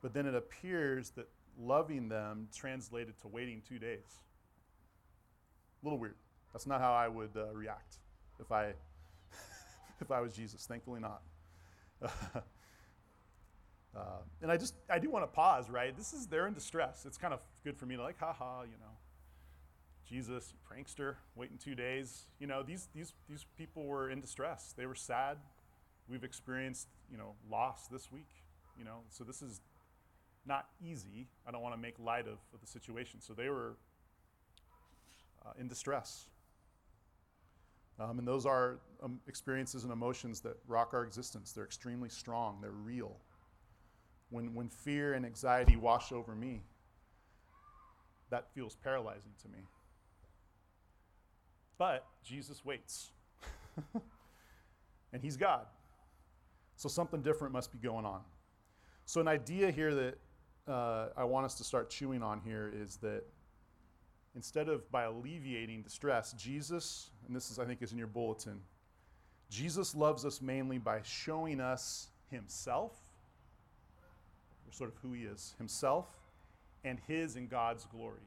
but 0.03 0.13
then 0.13 0.27
it 0.27 0.35
appears 0.35 1.11
that 1.11 1.27
loving 1.57 2.09
them 2.09 2.49
translated 2.53 3.17
to 3.21 3.27
waiting 3.29 3.61
two 3.67 3.79
days. 3.79 4.19
A 5.81 5.85
little 5.85 5.97
weird. 5.97 6.15
That's 6.51 6.67
not 6.67 6.81
how 6.81 6.93
I 6.93 7.07
would 7.07 7.31
uh, 7.35 7.53
react 7.53 7.95
if 8.39 8.51
I 8.51 8.73
if 10.01 10.11
I 10.11 10.19
was 10.19 10.33
Jesus. 10.33 10.65
Thankfully 10.67 10.99
not. 10.99 11.21
uh, 12.03 12.09
and 14.41 14.51
I 14.51 14.57
just 14.57 14.75
I 14.89 14.99
do 14.99 15.09
want 15.09 15.23
to 15.23 15.33
pause. 15.33 15.69
Right, 15.69 15.95
this 15.97 16.13
is 16.13 16.27
they're 16.27 16.47
in 16.47 16.53
distress. 16.53 17.05
It's 17.07 17.17
kind 17.17 17.33
of 17.33 17.39
good 17.63 17.77
for 17.77 17.85
me 17.85 17.95
to 17.95 18.03
like, 18.03 18.19
haha, 18.19 18.63
you 18.63 18.77
know. 18.79 18.97
Jesus, 20.05 20.53
prankster, 20.69 21.15
waiting 21.33 21.57
two 21.57 21.75
days. 21.75 22.25
You 22.37 22.45
know, 22.45 22.61
these, 22.61 22.89
these, 22.93 23.13
these 23.29 23.45
people 23.57 23.85
were 23.85 24.09
in 24.11 24.19
distress. 24.19 24.73
They 24.77 24.85
were 24.85 24.95
sad. 24.95 25.37
We've 26.09 26.25
experienced, 26.25 26.89
you 27.09 27.17
know, 27.17 27.35
loss 27.49 27.87
this 27.87 28.11
week, 28.11 28.27
you 28.77 28.83
know, 28.83 28.99
so 29.09 29.23
this 29.23 29.41
is 29.41 29.61
not 30.45 30.67
easy. 30.81 31.27
I 31.47 31.51
don't 31.51 31.61
want 31.61 31.75
to 31.75 31.81
make 31.81 31.95
light 31.99 32.27
of, 32.27 32.37
of 32.53 32.61
the 32.61 32.67
situation. 32.67 33.21
So 33.21 33.33
they 33.33 33.49
were 33.49 33.77
uh, 35.45 35.51
in 35.59 35.67
distress. 35.67 36.27
Um, 37.99 38.19
and 38.19 38.27
those 38.27 38.45
are 38.45 38.79
um, 39.01 39.19
experiences 39.27 39.83
and 39.83 39.93
emotions 39.93 40.41
that 40.41 40.57
rock 40.67 40.89
our 40.93 41.03
existence. 41.03 41.51
They're 41.51 41.65
extremely 41.65 42.09
strong, 42.09 42.59
they're 42.61 42.71
real. 42.71 43.17
When, 44.29 44.53
when 44.55 44.67
fear 44.67 45.13
and 45.13 45.25
anxiety 45.25 45.75
wash 45.75 46.11
over 46.11 46.33
me, 46.33 46.63
that 48.31 48.51
feels 48.55 48.75
paralyzing 48.75 49.33
to 49.43 49.47
me. 49.49 49.59
But 51.77 52.05
Jesus 52.23 52.65
waits. 52.65 53.11
and 55.13 55.21
he's 55.21 55.37
God. 55.37 55.67
So 56.75 56.89
something 56.89 57.21
different 57.21 57.53
must 57.53 57.71
be 57.71 57.77
going 57.77 58.05
on. 58.05 58.21
So, 59.05 59.21
an 59.21 59.27
idea 59.27 59.69
here 59.69 59.93
that 59.93 60.17
uh, 60.67 61.07
I 61.15 61.23
want 61.23 61.45
us 61.45 61.55
to 61.55 61.63
start 61.63 61.89
chewing 61.89 62.23
on 62.23 62.41
here 62.41 62.71
is 62.73 62.97
that 62.97 63.23
instead 64.35 64.69
of 64.69 64.89
by 64.91 65.03
alleviating 65.03 65.81
distress, 65.81 66.33
Jesus, 66.33 67.09
and 67.27 67.35
this 67.35 67.51
is, 67.51 67.59
I 67.59 67.65
think, 67.65 67.81
is 67.81 67.91
in 67.91 67.97
your 67.97 68.07
bulletin, 68.07 68.61
Jesus 69.49 69.93
loves 69.93 70.25
us 70.25 70.41
mainly 70.41 70.77
by 70.77 71.01
showing 71.03 71.59
us 71.59 72.07
himself, 72.31 72.93
or 74.67 74.73
sort 74.73 74.89
of 74.89 74.95
who 75.01 75.13
he 75.13 75.23
is, 75.23 75.53
himself, 75.57 76.07
and 76.83 76.99
his 77.07 77.35
and 77.35 77.49
God's 77.49 77.85
glory. 77.85 78.21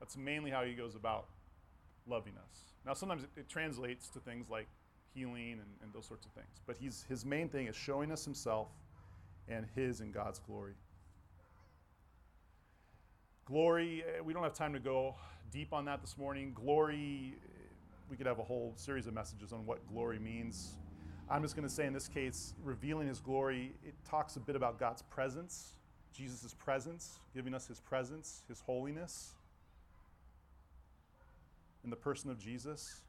That's 0.00 0.16
mainly 0.16 0.50
how 0.50 0.64
he 0.64 0.72
goes 0.72 0.94
about 0.94 1.26
loving 2.06 2.34
us. 2.36 2.72
Now, 2.84 2.94
sometimes 2.94 3.22
it, 3.22 3.30
it 3.36 3.48
translates 3.48 4.08
to 4.08 4.18
things 4.18 4.50
like 4.50 4.66
healing 5.14 5.52
and, 5.52 5.70
and 5.82 5.92
those 5.92 6.06
sorts 6.06 6.26
of 6.26 6.32
things, 6.32 6.60
but 6.66 6.76
he's, 6.76 7.04
his 7.08 7.24
main 7.24 7.48
thing 7.48 7.68
is 7.68 7.76
showing 7.76 8.10
us 8.10 8.24
himself 8.24 8.68
and 9.48 9.66
his 9.76 10.00
and 10.00 10.12
God's 10.12 10.40
glory. 10.40 10.72
Glory, 13.44 14.04
eh, 14.06 14.20
we 14.22 14.32
don't 14.32 14.44
have 14.44 14.54
time 14.54 14.72
to 14.72 14.78
go 14.78 15.16
deep 15.50 15.72
on 15.72 15.84
that 15.86 16.00
this 16.00 16.16
morning. 16.16 16.52
Glory, 16.54 17.34
eh, 17.34 17.48
we 18.08 18.16
could 18.16 18.26
have 18.26 18.38
a 18.38 18.44
whole 18.44 18.72
series 18.76 19.08
of 19.08 19.14
messages 19.14 19.52
on 19.52 19.66
what 19.66 19.84
glory 19.88 20.20
means. 20.20 20.74
I'm 21.28 21.42
just 21.42 21.56
going 21.56 21.66
to 21.66 21.74
say 21.74 21.86
in 21.86 21.92
this 21.92 22.06
case, 22.06 22.54
revealing 22.62 23.08
his 23.08 23.18
glory, 23.18 23.72
it 23.84 23.94
talks 24.08 24.36
a 24.36 24.40
bit 24.40 24.54
about 24.54 24.78
God's 24.78 25.02
presence, 25.02 25.72
Jesus' 26.12 26.54
presence, 26.54 27.18
giving 27.34 27.52
us 27.52 27.66
his 27.66 27.80
presence, 27.80 28.42
his 28.46 28.60
holiness 28.60 29.32
in 31.82 31.90
the 31.90 31.96
person 31.96 32.30
of 32.30 32.38
Jesus. 32.38 33.00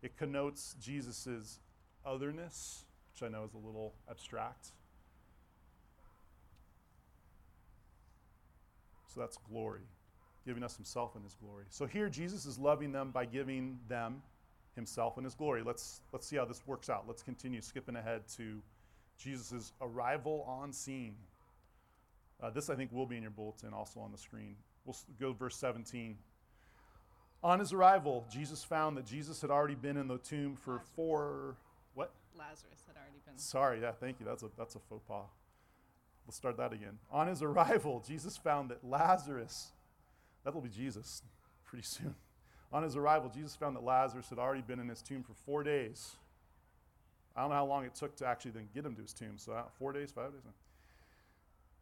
It 0.00 0.16
connotes 0.16 0.76
Jesus' 0.80 1.58
otherness, 2.04 2.84
which 3.12 3.28
I 3.28 3.32
know 3.32 3.42
is 3.42 3.54
a 3.54 3.58
little 3.58 3.94
abstract. 4.08 4.68
So 9.16 9.22
that's 9.22 9.38
glory, 9.50 9.80
giving 10.44 10.62
us 10.62 10.76
himself 10.76 11.14
and 11.14 11.24
his 11.24 11.32
glory. 11.32 11.64
So 11.70 11.86
here 11.86 12.10
Jesus 12.10 12.44
is 12.44 12.58
loving 12.58 12.92
them 12.92 13.12
by 13.12 13.24
giving 13.24 13.78
them 13.88 14.20
himself 14.74 15.16
and 15.16 15.24
his 15.24 15.34
glory. 15.34 15.62
Let's 15.62 16.02
let's 16.12 16.26
see 16.26 16.36
how 16.36 16.44
this 16.44 16.60
works 16.66 16.90
out. 16.90 17.04
Let's 17.08 17.22
continue 17.22 17.62
skipping 17.62 17.96
ahead 17.96 18.28
to 18.36 18.60
Jesus' 19.18 19.72
arrival 19.80 20.44
on 20.46 20.70
scene. 20.70 21.14
Uh, 22.42 22.50
this 22.50 22.68
I 22.68 22.74
think 22.74 22.92
will 22.92 23.06
be 23.06 23.16
in 23.16 23.22
your 23.22 23.30
bulletin, 23.30 23.72
also 23.72 24.00
on 24.00 24.12
the 24.12 24.18
screen. 24.18 24.54
We'll 24.84 24.96
go 25.18 25.32
verse 25.32 25.56
17. 25.56 26.18
On 27.42 27.58
his 27.58 27.72
arrival, 27.72 28.26
Jesus 28.30 28.62
found 28.62 28.98
that 28.98 29.06
Jesus 29.06 29.40
had 29.40 29.50
already 29.50 29.76
been 29.76 29.96
in 29.96 30.08
the 30.08 30.18
tomb 30.18 30.56
for 30.56 30.72
Lazarus. 30.72 30.90
four. 30.94 31.56
What? 31.94 32.12
Lazarus 32.38 32.84
had 32.86 32.96
already 32.96 33.20
been. 33.24 33.38
Sorry, 33.38 33.80
yeah, 33.80 33.92
thank 33.92 34.20
you. 34.20 34.26
That's 34.26 34.42
a 34.42 34.50
that's 34.58 34.74
a 34.74 34.78
faux 34.78 35.02
pas. 35.08 35.24
Let's 36.26 36.36
start 36.36 36.56
that 36.56 36.72
again. 36.72 36.98
On 37.10 37.28
his 37.28 37.42
arrival, 37.42 38.02
Jesus 38.06 38.36
found 38.36 38.70
that 38.70 38.84
Lazarus, 38.84 39.68
that'll 40.44 40.60
be 40.60 40.68
Jesus 40.68 41.22
pretty 41.64 41.84
soon. 41.84 42.14
On 42.72 42.82
his 42.82 42.96
arrival, 42.96 43.30
Jesus 43.32 43.54
found 43.54 43.76
that 43.76 43.84
Lazarus 43.84 44.28
had 44.28 44.38
already 44.38 44.62
been 44.62 44.80
in 44.80 44.88
his 44.88 45.00
tomb 45.00 45.22
for 45.22 45.34
four 45.34 45.62
days. 45.62 46.16
I 47.36 47.42
don't 47.42 47.50
know 47.50 47.56
how 47.56 47.66
long 47.66 47.84
it 47.84 47.94
took 47.94 48.16
to 48.16 48.26
actually 48.26 48.52
then 48.52 48.68
get 48.74 48.84
him 48.84 48.96
to 48.96 49.02
his 49.02 49.12
tomb. 49.12 49.34
So, 49.36 49.52
uh, 49.52 49.62
four 49.78 49.92
days, 49.92 50.10
five 50.10 50.32
days? 50.32 50.42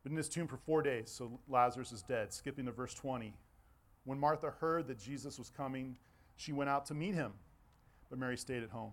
Been 0.02 0.12
in 0.12 0.16
his 0.18 0.28
tomb 0.28 0.46
for 0.46 0.58
four 0.58 0.82
days, 0.82 1.10
so 1.10 1.40
Lazarus 1.48 1.90
is 1.90 2.02
dead. 2.02 2.32
Skipping 2.34 2.66
to 2.66 2.72
verse 2.72 2.92
20. 2.92 3.32
When 4.04 4.18
Martha 4.18 4.52
heard 4.60 4.86
that 4.88 4.98
Jesus 4.98 5.38
was 5.38 5.48
coming, 5.48 5.96
she 6.36 6.52
went 6.52 6.68
out 6.68 6.84
to 6.86 6.94
meet 6.94 7.14
him, 7.14 7.32
but 8.10 8.18
Mary 8.18 8.36
stayed 8.36 8.62
at 8.62 8.70
home. 8.70 8.92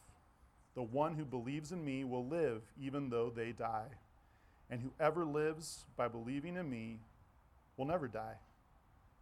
The 0.75 0.83
one 0.83 1.15
who 1.15 1.25
believes 1.25 1.71
in 1.71 1.83
me 1.83 2.03
will 2.03 2.25
live 2.25 2.61
even 2.79 3.09
though 3.09 3.31
they 3.33 3.51
die. 3.51 3.87
And 4.69 4.81
whoever 4.81 5.25
lives 5.25 5.85
by 5.97 6.07
believing 6.07 6.55
in 6.55 6.69
me 6.69 6.99
will 7.75 7.85
never 7.85 8.07
die. 8.07 8.35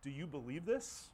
Do 0.03 0.11
you 0.11 0.27
believe 0.27 0.65
this? 0.65 1.09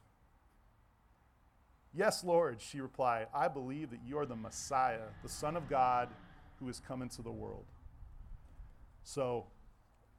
Yes, 1.94 2.22
Lord, 2.22 2.60
she 2.60 2.80
replied. 2.80 3.28
I 3.34 3.48
believe 3.48 3.90
that 3.90 4.00
you 4.06 4.18
are 4.18 4.26
the 4.26 4.36
Messiah, 4.36 5.08
the 5.22 5.28
Son 5.30 5.56
of 5.56 5.70
God 5.70 6.08
who 6.60 6.66
has 6.66 6.80
come 6.86 7.00
into 7.00 7.22
the 7.22 7.30
world. 7.30 7.64
So, 9.04 9.46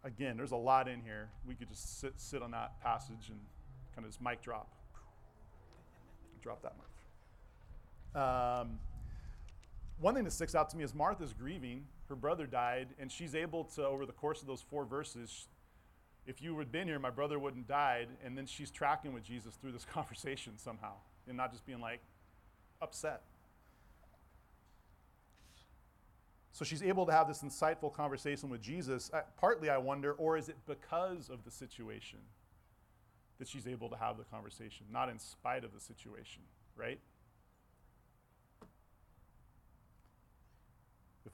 again, 0.03 0.37
there's 0.37 0.51
a 0.51 0.57
lot 0.57 0.87
in 0.87 1.01
here. 1.01 1.29
We 1.47 1.53
could 1.53 1.69
just 1.69 1.99
sit, 1.99 2.13
sit 2.17 2.41
on 2.41 2.51
that 2.51 2.81
passage 2.81 3.29
and 3.29 3.39
kind 3.93 4.05
of 4.05 4.11
just 4.11 4.21
mic 4.21 4.41
drop. 4.41 4.67
Drop 6.41 6.63
that 6.63 6.73
mic. 6.75 8.21
Um, 8.21 8.79
one 9.99 10.13
thing 10.13 10.23
that 10.23 10.31
sticks 10.31 10.55
out 10.55 10.69
to 10.69 10.77
me 10.77 10.83
is 10.83 10.93
Martha's 10.93 11.33
grieving. 11.33 11.85
Her 12.07 12.15
brother 12.15 12.45
died, 12.45 12.89
and 12.99 13.11
she's 13.11 13.35
able 13.35 13.63
to, 13.75 13.85
over 13.85 14.05
the 14.05 14.13
course 14.13 14.41
of 14.41 14.47
those 14.47 14.61
four 14.61 14.85
verses, 14.85 15.47
if 16.25 16.41
you 16.41 16.57
had 16.59 16.71
been 16.71 16.87
here, 16.87 16.99
my 16.99 17.09
brother 17.09 17.39
wouldn't 17.39 17.67
died. 17.67 18.09
And 18.23 18.37
then 18.37 18.45
she's 18.45 18.69
tracking 18.69 19.13
with 19.13 19.23
Jesus 19.23 19.55
through 19.55 19.71
this 19.71 19.85
conversation 19.93 20.53
somehow, 20.57 20.93
and 21.27 21.35
not 21.35 21.51
just 21.51 21.65
being 21.65 21.81
like 21.81 22.01
upset. 22.81 23.21
So 26.51 26.65
she's 26.65 26.81
able 26.81 27.05
to 27.05 27.11
have 27.11 27.27
this 27.27 27.43
insightful 27.43 27.93
conversation 27.93 28.49
with 28.49 28.61
Jesus. 28.61 29.11
Partly, 29.39 29.69
I 29.69 29.77
wonder, 29.77 30.13
or 30.13 30.37
is 30.37 30.49
it 30.49 30.55
because 30.65 31.29
of 31.29 31.43
the 31.45 31.51
situation 31.51 32.19
that 33.37 33.47
she's 33.47 33.67
able 33.67 33.89
to 33.89 33.95
have 33.95 34.17
the 34.17 34.23
conversation, 34.23 34.87
not 34.91 35.09
in 35.09 35.19
spite 35.19 35.63
of 35.63 35.71
the 35.73 35.79
situation, 35.79 36.41
right? 36.75 36.99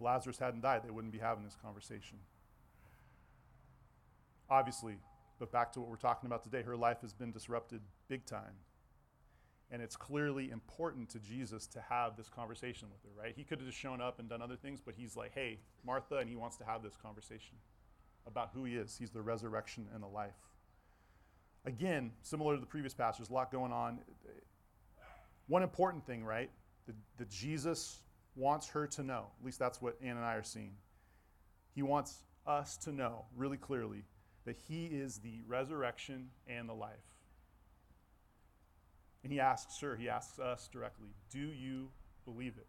Lazarus 0.03 0.37
hadn't 0.37 0.61
died, 0.61 0.81
they 0.83 0.91
wouldn't 0.91 1.13
be 1.13 1.19
having 1.19 1.43
this 1.43 1.57
conversation. 1.61 2.17
Obviously, 4.49 4.97
but 5.39 5.51
back 5.51 5.71
to 5.73 5.79
what 5.79 5.89
we're 5.89 5.95
talking 5.95 6.27
about 6.27 6.43
today, 6.43 6.61
her 6.61 6.77
life 6.77 7.01
has 7.01 7.13
been 7.13 7.31
disrupted 7.31 7.81
big 8.07 8.25
time. 8.25 8.53
And 9.71 9.81
it's 9.81 9.95
clearly 9.95 10.51
important 10.51 11.09
to 11.09 11.19
Jesus 11.19 11.65
to 11.67 11.81
have 11.81 12.15
this 12.15 12.29
conversation 12.29 12.89
with 12.91 13.01
her, 13.03 13.19
right? 13.19 13.33
He 13.35 13.43
could 13.43 13.57
have 13.59 13.67
just 13.67 13.79
shown 13.79 14.01
up 14.01 14.19
and 14.19 14.29
done 14.29 14.41
other 14.41 14.55
things, 14.55 14.79
but 14.79 14.93
he's 14.95 15.15
like, 15.15 15.31
hey, 15.33 15.59
Martha, 15.83 16.17
and 16.17 16.29
he 16.29 16.35
wants 16.35 16.57
to 16.57 16.63
have 16.63 16.83
this 16.83 16.95
conversation 16.95 17.55
about 18.27 18.51
who 18.53 18.65
he 18.65 18.75
is. 18.75 18.95
He's 18.97 19.09
the 19.09 19.21
resurrection 19.21 19.87
and 19.93 20.03
the 20.03 20.07
life. 20.07 20.37
Again, 21.65 22.11
similar 22.21 22.53
to 22.53 22.59
the 22.59 22.67
previous 22.67 22.93
passage, 22.93 23.29
a 23.29 23.33
lot 23.33 23.51
going 23.51 23.71
on. 23.71 23.99
One 25.47 25.63
important 25.63 26.05
thing, 26.05 26.23
right? 26.23 26.51
That, 26.85 26.95
that 27.17 27.29
Jesus 27.29 27.99
wants 28.35 28.69
her 28.69 28.87
to 28.87 29.03
know. 29.03 29.27
At 29.39 29.45
least 29.45 29.59
that's 29.59 29.81
what 29.81 29.97
Ann 30.01 30.17
and 30.17 30.25
I 30.25 30.35
are 30.35 30.43
seeing. 30.43 30.75
He 31.73 31.81
wants 31.81 32.23
us 32.45 32.77
to 32.77 32.91
know 32.91 33.25
really 33.35 33.57
clearly 33.57 34.03
that 34.45 34.57
He 34.67 34.85
is 34.85 35.19
the 35.19 35.41
resurrection 35.47 36.29
and 36.47 36.67
the 36.67 36.73
life. 36.73 36.91
And 39.23 39.31
He 39.31 39.39
asks 39.39 39.79
her, 39.79 39.95
He 39.95 40.09
asks 40.09 40.39
us 40.39 40.69
directly, 40.71 41.09
Do 41.31 41.39
you 41.39 41.89
believe 42.25 42.53
it? 42.57 42.67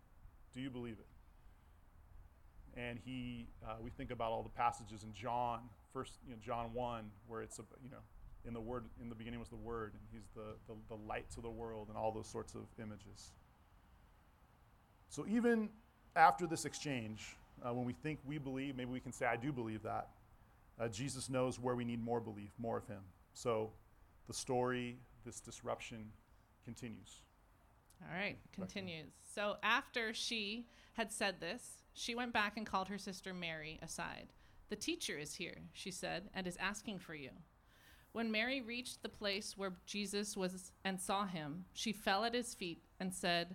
Do 0.54 0.60
you 0.60 0.70
believe 0.70 0.96
it? 0.98 1.06
And 2.76 2.98
he, 3.04 3.46
uh, 3.64 3.76
we 3.80 3.90
think 3.90 4.10
about 4.10 4.32
all 4.32 4.42
the 4.42 4.48
passages 4.48 5.04
in 5.04 5.12
John, 5.12 5.60
first, 5.92 6.14
you 6.26 6.32
know, 6.32 6.40
John 6.44 6.72
1, 6.72 7.04
where 7.28 7.40
it's, 7.40 7.58
you 7.82 7.90
know, 7.90 7.98
in 8.46 8.52
the 8.52 8.60
word, 8.60 8.84
in 9.00 9.08
the 9.08 9.14
beginning 9.14 9.40
was 9.40 9.48
the 9.48 9.56
Word, 9.56 9.92
and 9.94 10.02
He's 10.12 10.28
the, 10.34 10.56
the, 10.66 10.74
the 10.88 11.00
light 11.06 11.30
to 11.32 11.40
the 11.40 11.50
world, 11.50 11.88
and 11.88 11.96
all 11.96 12.12
those 12.12 12.28
sorts 12.28 12.54
of 12.54 12.62
images. 12.80 13.32
So 15.14 15.24
even 15.28 15.68
after 16.16 16.44
this 16.44 16.64
exchange, 16.64 17.36
uh, 17.64 17.72
when 17.72 17.84
we 17.84 17.92
think 17.92 18.18
we 18.26 18.36
believe, 18.36 18.76
maybe 18.76 18.90
we 18.90 18.98
can 18.98 19.12
say, 19.12 19.26
I 19.26 19.36
do 19.36 19.52
believe 19.52 19.84
that. 19.84 20.08
Uh, 20.76 20.88
Jesus 20.88 21.30
knows 21.30 21.60
where 21.60 21.76
we 21.76 21.84
need 21.84 22.02
more 22.02 22.18
belief, 22.18 22.50
more 22.58 22.76
of 22.76 22.84
Him. 22.88 23.02
So 23.32 23.70
the 24.26 24.34
story, 24.34 24.98
this 25.24 25.38
disruption 25.38 26.10
continues. 26.64 27.20
All 28.02 28.12
right, 28.12 28.36
continues. 28.52 29.12
So 29.22 29.54
after 29.62 30.12
she 30.12 30.66
had 30.94 31.12
said 31.12 31.36
this, 31.38 31.84
she 31.92 32.16
went 32.16 32.32
back 32.32 32.56
and 32.56 32.66
called 32.66 32.88
her 32.88 32.98
sister 32.98 33.32
Mary 33.32 33.78
aside. 33.82 34.32
The 34.68 34.74
teacher 34.74 35.16
is 35.16 35.32
here, 35.32 35.58
she 35.74 35.92
said, 35.92 36.24
and 36.34 36.44
is 36.44 36.56
asking 36.56 36.98
for 36.98 37.14
you. 37.14 37.30
When 38.10 38.32
Mary 38.32 38.60
reached 38.62 39.04
the 39.04 39.08
place 39.08 39.56
where 39.56 39.74
Jesus 39.86 40.36
was 40.36 40.72
and 40.84 41.00
saw 41.00 41.24
him, 41.24 41.66
she 41.72 41.92
fell 41.92 42.24
at 42.24 42.34
his 42.34 42.52
feet 42.52 42.82
and 42.98 43.14
said, 43.14 43.54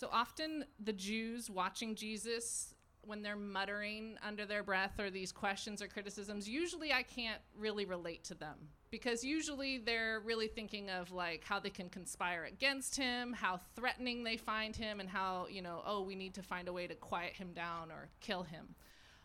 So 0.00 0.08
often 0.10 0.64
the 0.82 0.94
Jews 0.94 1.50
watching 1.50 1.94
Jesus 1.94 2.74
when 3.02 3.20
they're 3.20 3.36
muttering 3.36 4.16
under 4.26 4.46
their 4.46 4.62
breath 4.62 4.98
or 4.98 5.10
these 5.10 5.30
questions 5.30 5.82
or 5.82 5.88
criticisms, 5.88 6.48
usually 6.48 6.90
I 6.90 7.02
can't 7.02 7.42
really 7.54 7.84
relate 7.84 8.24
to 8.24 8.34
them 8.34 8.56
because 8.90 9.22
usually 9.22 9.76
they're 9.76 10.20
really 10.20 10.48
thinking 10.48 10.88
of 10.88 11.12
like 11.12 11.44
how 11.44 11.60
they 11.60 11.68
can 11.68 11.90
conspire 11.90 12.44
against 12.44 12.96
him, 12.96 13.34
how 13.34 13.60
threatening 13.76 14.24
they 14.24 14.38
find 14.38 14.74
him, 14.74 15.00
and 15.00 15.08
how, 15.08 15.48
you 15.50 15.60
know, 15.60 15.82
oh, 15.84 16.00
we 16.00 16.14
need 16.14 16.32
to 16.32 16.42
find 16.42 16.68
a 16.68 16.72
way 16.72 16.86
to 16.86 16.94
quiet 16.94 17.34
him 17.34 17.52
down 17.52 17.90
or 17.90 18.08
kill 18.20 18.42
him. 18.42 18.74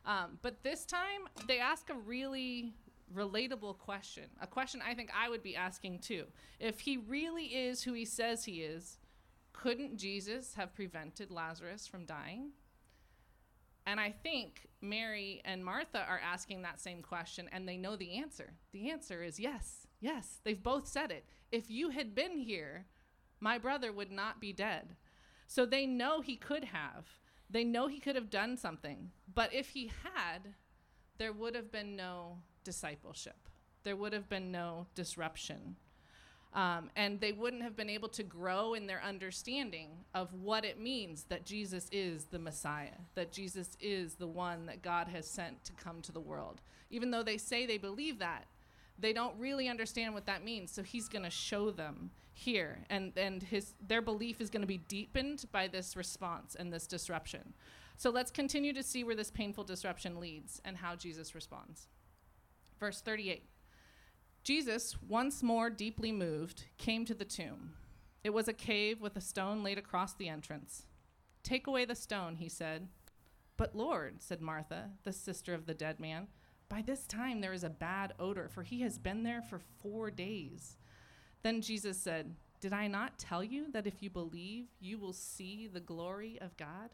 Um, 0.06 0.40
but 0.42 0.62
this 0.62 0.84
time 0.84 1.22
they 1.48 1.60
ask 1.60 1.90
a 1.90 1.96
really 1.96 2.74
relatable 3.16 3.78
question, 3.78 4.26
a 4.42 4.48
question 4.48 4.82
I 4.86 4.94
think 4.94 5.10
I 5.16 5.30
would 5.30 5.42
be 5.42 5.56
asking 5.56 6.00
too. 6.00 6.26
If 6.60 6.82
he 6.82 6.98
really 6.98 7.46
is 7.46 7.82
who 7.82 7.94
he 7.94 8.04
says 8.04 8.44
he 8.44 8.62
is, 8.62 8.98
couldn't 9.56 9.98
Jesus 9.98 10.56
have 10.56 10.76
prevented 10.76 11.32
Lazarus 11.32 11.88
from 11.88 12.06
dying? 12.06 12.52
And 13.88 14.00
I 14.00 14.12
think 14.12 14.68
Mary 14.82 15.42
and 15.46 15.64
Martha 15.64 16.06
are 16.08 16.20
asking 16.20 16.64
that 16.64 16.80
same 16.80 17.02
question 17.02 17.50
and 17.52 17.68
they 17.68 17.78
know 17.78 17.96
the 17.96 18.18
answer. 18.18 18.54
The 18.72 18.90
answer 18.90 19.24
is 19.24 19.40
yes, 19.40 19.88
yes. 20.00 20.40
They've 20.44 20.62
both 20.62 20.88
said 20.88 21.12
it. 21.12 21.26
If 21.52 21.70
you 21.70 21.90
had 21.90 22.16
been 22.16 22.38
here, 22.38 22.86
my 23.40 23.58
brother 23.58 23.92
would 23.92 24.12
not 24.12 24.42
be 24.42 24.54
dead. 24.54 24.96
So 25.48 25.66
they 25.66 25.86
know 25.86 26.22
he 26.22 26.36
could 26.36 26.66
have. 26.66 27.06
They 27.50 27.64
know 27.64 27.88
he 27.88 28.00
could 28.00 28.16
have 28.16 28.32
done 28.32 28.58
something. 28.58 29.12
But 29.32 29.54
if 29.54 29.70
he 29.70 29.92
had, 30.04 30.56
there 31.18 31.34
would 31.34 31.56
have 31.56 31.72
been 31.72 31.96
no 31.96 32.40
discipleship, 32.64 33.48
there 33.84 33.96
would 33.96 34.14
have 34.14 34.28
been 34.28 34.52
no 34.52 34.88
disruption. 34.96 35.76
Um, 36.54 36.90
and 36.96 37.20
they 37.20 37.34
wouldn't 37.34 37.64
have 37.64 37.76
been 37.76 37.90
able 37.90 38.08
to 38.10 38.24
grow 38.24 38.76
in 38.76 38.88
their 38.88 39.04
understanding 39.04 39.90
of 40.14 40.34
what 40.34 40.64
it 40.64 40.80
means 40.80 41.26
that 41.26 41.46
Jesus 41.46 41.90
is 41.92 42.26
the 42.26 42.40
Messiah, 42.40 42.96
that 43.16 43.34
Jesus 43.34 43.76
is 43.82 44.16
the 44.16 44.28
one 44.28 44.66
that 44.68 44.82
God 44.82 45.10
has 45.10 45.28
sent 45.28 45.66
to 45.66 45.74
come 45.74 46.02
to 46.04 46.14
the 46.14 46.22
world. 46.22 46.62
Even 46.90 47.12
though 47.12 47.24
they 47.24 47.38
say 47.38 47.66
they 47.66 47.78
believe 47.78 48.20
that, 48.20 48.46
they 48.98 49.12
don't 49.12 49.38
really 49.38 49.68
understand 49.68 50.14
what 50.14 50.26
that 50.28 50.46
means. 50.46 50.72
So 50.72 50.82
he's 50.82 51.10
going 51.10 51.26
to 51.26 51.30
show 51.30 51.72
them 51.72 52.12
here, 52.34 52.80
and 52.90 53.14
and 53.18 53.42
his 53.42 53.74
their 53.86 54.02
belief 54.02 54.42
is 54.42 54.50
going 54.50 54.62
to 54.62 54.68
be 54.68 54.78
deepened 54.78 55.46
by 55.52 55.68
this 55.68 55.96
response 55.96 56.56
and 56.56 56.72
this 56.72 56.88
disruption. 56.88 57.54
So 57.98 58.10
let's 58.10 58.32
continue 58.32 58.74
to 58.74 58.84
see 58.84 59.04
where 59.04 59.16
this 59.16 59.32
painful 59.32 59.64
disruption 59.64 60.20
leads 60.20 60.62
and 60.66 60.78
how 60.78 60.96
Jesus 60.96 61.34
responds. 61.34 61.88
Verse 62.78 63.00
38. 63.02 63.44
Jesus, 64.46 64.96
once 65.02 65.42
more 65.42 65.72
deeply 65.72 66.12
moved, 66.12 66.66
came 66.78 67.04
to 67.06 67.16
the 67.16 67.26
tomb. 67.26 67.74
It 68.24 68.30
was 68.30 68.48
a 68.48 68.54
cave 68.54 69.02
with 69.02 69.16
a 69.16 69.22
stone 69.22 69.64
laid 69.64 69.80
across 69.80 70.14
the 70.14 70.30
entrance. 70.30 70.84
Take 71.42 71.66
away 71.66 71.84
the 71.84 71.96
stone, 71.96 72.36
he 72.36 72.48
said. 72.48 72.88
But 73.58 73.76
Lord, 73.76 74.22
said 74.22 74.42
Martha, 74.42 74.92
the 75.04 75.14
sister 75.14 75.56
of 75.56 75.66
the 75.66 75.74
dead 75.74 76.00
man, 76.00 76.28
by 76.70 76.84
this 76.84 77.08
time 77.08 77.42
there 77.42 77.54
is 77.54 77.64
a 77.64 77.72
bad 77.72 78.14
odor, 78.20 78.48
for 78.48 78.62
he 78.62 78.82
has 78.82 79.00
been 79.00 79.24
there 79.24 79.42
for 79.42 79.62
four 79.82 80.12
days. 80.12 80.78
Then 81.42 81.60
Jesus 81.60 81.98
said, 81.98 82.36
Did 82.62 82.72
I 82.72 82.86
not 82.86 83.18
tell 83.18 83.44
you 83.44 83.72
that 83.72 83.88
if 83.88 84.04
you 84.04 84.12
believe, 84.12 84.68
you 84.80 85.00
will 85.00 85.14
see 85.14 85.66
the 85.66 85.80
glory 85.80 86.38
of 86.40 86.56
God? 86.56 86.92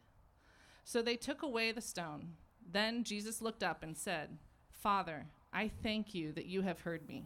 So 0.85 1.01
they 1.01 1.17
took 1.17 1.41
away 1.41 1.73
the 1.73 1.81
stone. 1.81 2.35
Then 2.65 3.03
Jesus 3.03 3.41
looked 3.41 3.61
up 3.61 3.83
and 3.83 3.97
said, 3.97 4.37
Father, 4.69 5.25
I 5.51 5.69
thank 5.83 6.15
you 6.15 6.31
that 6.31 6.45
you 6.45 6.61
have 6.61 6.79
heard 6.79 7.05
me. 7.09 7.25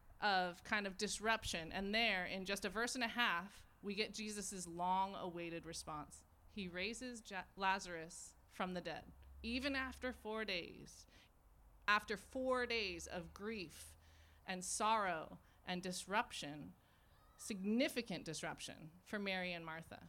of 0.21 0.63
kind 0.63 0.85
of 0.85 0.97
disruption. 0.97 1.71
And 1.73 1.93
there, 1.93 2.25
in 2.25 2.45
just 2.45 2.65
a 2.65 2.69
verse 2.69 2.95
and 2.95 3.03
a 3.03 3.07
half, 3.07 3.61
we 3.81 3.95
get 3.95 4.13
Jesus' 4.13 4.67
long 4.67 5.15
awaited 5.19 5.65
response. 5.65 6.23
He 6.53 6.67
raises 6.67 7.23
Lazarus 7.55 8.33
from 8.51 8.73
the 8.73 8.81
dead, 8.81 9.03
even 9.41 9.75
after 9.75 10.13
four 10.13 10.45
days. 10.45 11.05
After 11.87 12.15
four 12.15 12.65
days 12.65 13.07
of 13.07 13.33
grief 13.33 13.93
and 14.45 14.63
sorrow 14.63 15.39
and 15.65 15.81
disruption, 15.81 16.73
significant 17.37 18.23
disruption 18.23 18.75
for 19.05 19.17
Mary 19.17 19.53
and 19.53 19.65
Martha. 19.65 19.99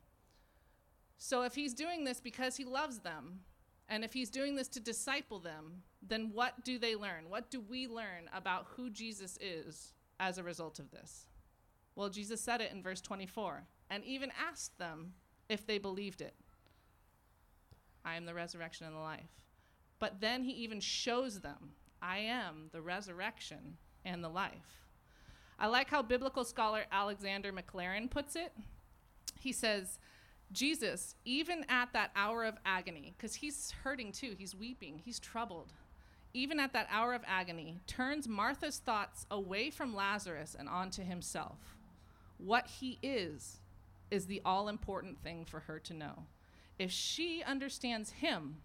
So, 1.16 1.42
if 1.42 1.54
he's 1.54 1.72
doing 1.72 2.04
this 2.04 2.20
because 2.20 2.56
he 2.56 2.64
loves 2.64 2.98
them, 2.98 3.40
and 3.88 4.04
if 4.04 4.12
he's 4.12 4.30
doing 4.30 4.54
this 4.54 4.68
to 4.68 4.80
disciple 4.80 5.38
them, 5.38 5.82
then 6.02 6.30
what 6.32 6.64
do 6.64 6.78
they 6.78 6.94
learn? 6.96 7.28
What 7.28 7.50
do 7.50 7.60
we 7.60 7.86
learn 7.86 8.28
about 8.34 8.66
who 8.76 8.90
Jesus 8.90 9.38
is 9.40 9.94
as 10.22 10.38
a 10.38 10.42
result 10.42 10.78
of 10.78 10.90
this? 10.92 11.26
Well, 11.96 12.08
Jesus 12.08 12.40
said 12.40 12.60
it 12.60 12.70
in 12.72 12.82
verse 12.82 13.00
24 13.00 13.64
and 13.90 14.04
even 14.04 14.30
asked 14.40 14.78
them 14.78 15.14
if 15.48 15.66
they 15.66 15.78
believed 15.78 16.22
it. 16.22 16.34
I 18.04 18.14
am 18.14 18.24
the 18.24 18.32
resurrection 18.32 18.86
and 18.86 18.94
the 18.94 19.00
life. 19.00 19.42
But 19.98 20.20
then 20.20 20.44
he 20.44 20.52
even 20.52 20.80
shows 20.80 21.40
them, 21.40 21.72
I 22.00 22.18
am 22.18 22.68
the 22.72 22.80
resurrection 22.80 23.76
and 24.04 24.22
the 24.22 24.28
life. 24.28 24.86
I 25.58 25.66
like 25.66 25.90
how 25.90 26.02
biblical 26.02 26.44
scholar 26.44 26.84
Alexander 26.90 27.52
Maclaren 27.52 28.08
puts 28.08 28.36
it. 28.36 28.52
He 29.38 29.52
says, 29.52 29.98
Jesus, 30.52 31.14
even 31.24 31.64
at 31.68 31.92
that 31.92 32.10
hour 32.14 32.44
of 32.44 32.58
agony, 32.64 33.14
because 33.16 33.34
he's 33.34 33.72
hurting 33.82 34.12
too, 34.12 34.34
he's 34.38 34.54
weeping, 34.54 35.00
he's 35.04 35.18
troubled, 35.18 35.72
even 36.34 36.58
at 36.58 36.72
that 36.72 36.88
hour 36.90 37.14
of 37.14 37.22
agony, 37.26 37.78
turns 37.86 38.28
Martha's 38.28 38.78
thoughts 38.78 39.26
away 39.30 39.70
from 39.70 39.94
Lazarus 39.94 40.56
and 40.58 40.68
onto 40.68 41.04
himself. 41.04 41.76
What 42.38 42.66
he 42.66 42.98
is, 43.02 43.60
is 44.12 44.26
the 44.26 44.42
all 44.44 44.68
important 44.68 45.22
thing 45.22 45.44
for 45.46 45.60
her 45.60 45.78
to 45.78 45.94
know. 45.94 46.24
If 46.78 46.90
she 46.90 47.42
understands 47.42 48.10
him, 48.10 48.56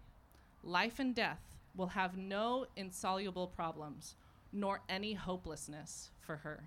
life 0.62 0.98
and 0.98 1.14
death 1.14 1.40
will 1.74 1.88
have 1.88 2.18
no 2.18 2.66
insoluble 2.76 3.46
problems, 3.46 4.14
nor 4.52 4.80
any 4.90 5.14
hopelessness 5.14 6.10
for 6.20 6.36
her. 6.36 6.64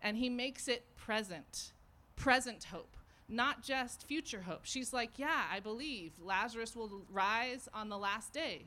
And 0.00 0.16
he 0.16 0.28
makes 0.28 0.68
it 0.68 0.84
present, 0.96 1.72
present 2.14 2.64
hope, 2.64 2.96
not 3.28 3.64
just 3.64 4.06
future 4.06 4.42
hope. 4.42 4.60
She's 4.62 4.92
like, 4.92 5.18
Yeah, 5.18 5.44
I 5.50 5.58
believe 5.58 6.12
Lazarus 6.22 6.76
will 6.76 7.02
rise 7.10 7.68
on 7.74 7.88
the 7.88 7.98
last 7.98 8.32
day. 8.32 8.66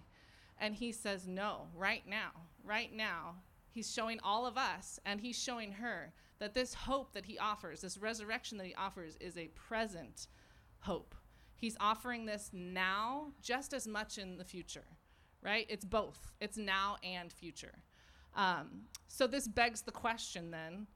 And 0.61 0.75
he 0.75 0.93
says, 0.93 1.27
No, 1.27 1.67
right 1.75 2.07
now, 2.07 2.31
right 2.63 2.95
now. 2.95 3.35
He's 3.71 3.91
showing 3.91 4.19
all 4.21 4.45
of 4.45 4.57
us 4.57 4.99
and 5.05 5.21
he's 5.21 5.41
showing 5.41 5.71
her 5.73 6.11
that 6.39 6.53
this 6.53 6.73
hope 6.73 7.13
that 7.13 7.25
he 7.25 7.39
offers, 7.39 7.81
this 7.81 7.97
resurrection 7.97 8.57
that 8.57 8.67
he 8.67 8.75
offers, 8.75 9.15
is 9.21 9.37
a 9.37 9.47
present 9.47 10.27
hope. 10.79 11.15
He's 11.55 11.77
offering 11.79 12.25
this 12.25 12.49
now 12.51 13.31
just 13.41 13.73
as 13.73 13.87
much 13.87 14.17
in 14.17 14.37
the 14.37 14.43
future, 14.43 14.83
right? 15.41 15.65
It's 15.69 15.85
both, 15.85 16.33
it's 16.41 16.57
now 16.57 16.97
and 17.01 17.31
future. 17.31 17.83
Um, 18.35 18.87
so 19.07 19.25
this 19.25 19.47
begs 19.47 19.83
the 19.83 19.91
question 19.91 20.51
then 20.51 20.87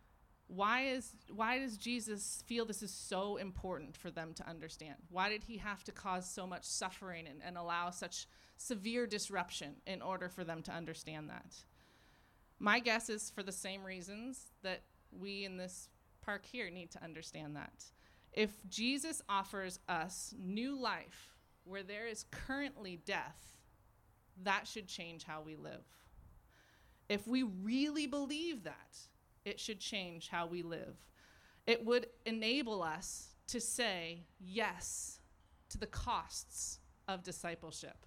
why 0.47 0.86
is 0.86 1.15
why 1.34 1.60
does 1.60 1.78
Jesus 1.78 2.43
feel 2.45 2.65
this 2.65 2.84
is 2.84 2.91
so 2.91 3.38
important 3.38 3.97
for 3.97 4.12
them 4.12 4.34
to 4.36 4.47
understand? 4.47 4.95
Why 5.10 5.30
did 5.30 5.43
he 5.43 5.58
have 5.58 5.84
to 5.86 5.91
cause 5.91 6.30
so 6.30 6.45
much 6.45 6.65
suffering 6.65 7.25
and, 7.28 7.41
and 7.43 7.58
allow 7.58 7.89
such 7.89 8.28
severe 8.58 9.08
disruption 9.08 9.76
in 9.86 10.02
order 10.02 10.30
for 10.30 10.44
them 10.44 10.62
to 10.63 10.72
understand 10.72 11.30
that? 11.30 11.56
My 12.60 12.80
guess 12.80 13.10
is 13.10 13.30
for 13.30 13.44
the 13.44 13.52
same 13.52 13.84
reasons 13.84 14.48
that 14.63 14.84
we 15.12 15.46
in 15.46 15.58
this 15.58 15.89
park 16.22 16.46
here 16.46 16.70
need 16.70 16.91
to 16.91 17.04
understand 17.04 17.56
that. 17.56 17.84
If 18.34 18.52
Jesus 18.70 19.22
offers 19.30 19.80
us 19.88 20.34
new 20.38 20.80
life 20.80 21.36
where 21.63 21.84
there 21.84 22.08
is 22.08 22.26
currently 22.32 23.00
death, 23.06 23.58
that 24.44 24.68
should 24.68 24.88
change 24.88 25.24
how 25.24 25.41
we 25.41 25.56
live. 25.56 25.86
If 27.08 27.28
we 27.28 27.44
really 27.44 28.08
believe 28.08 28.63
that, 28.63 28.98
it 29.46 29.60
should 29.60 29.80
change 29.80 30.30
how 30.30 30.48
we 30.48 30.63
live. 30.63 30.98
It 31.68 31.86
would 31.86 32.08
enable 32.26 32.82
us 32.82 33.30
to 33.48 33.62
say 33.62 34.24
yes 34.39 35.20
to 35.70 35.78
the 35.78 35.86
costs 35.86 36.80
of 37.08 37.24
discipleship, 37.24 38.06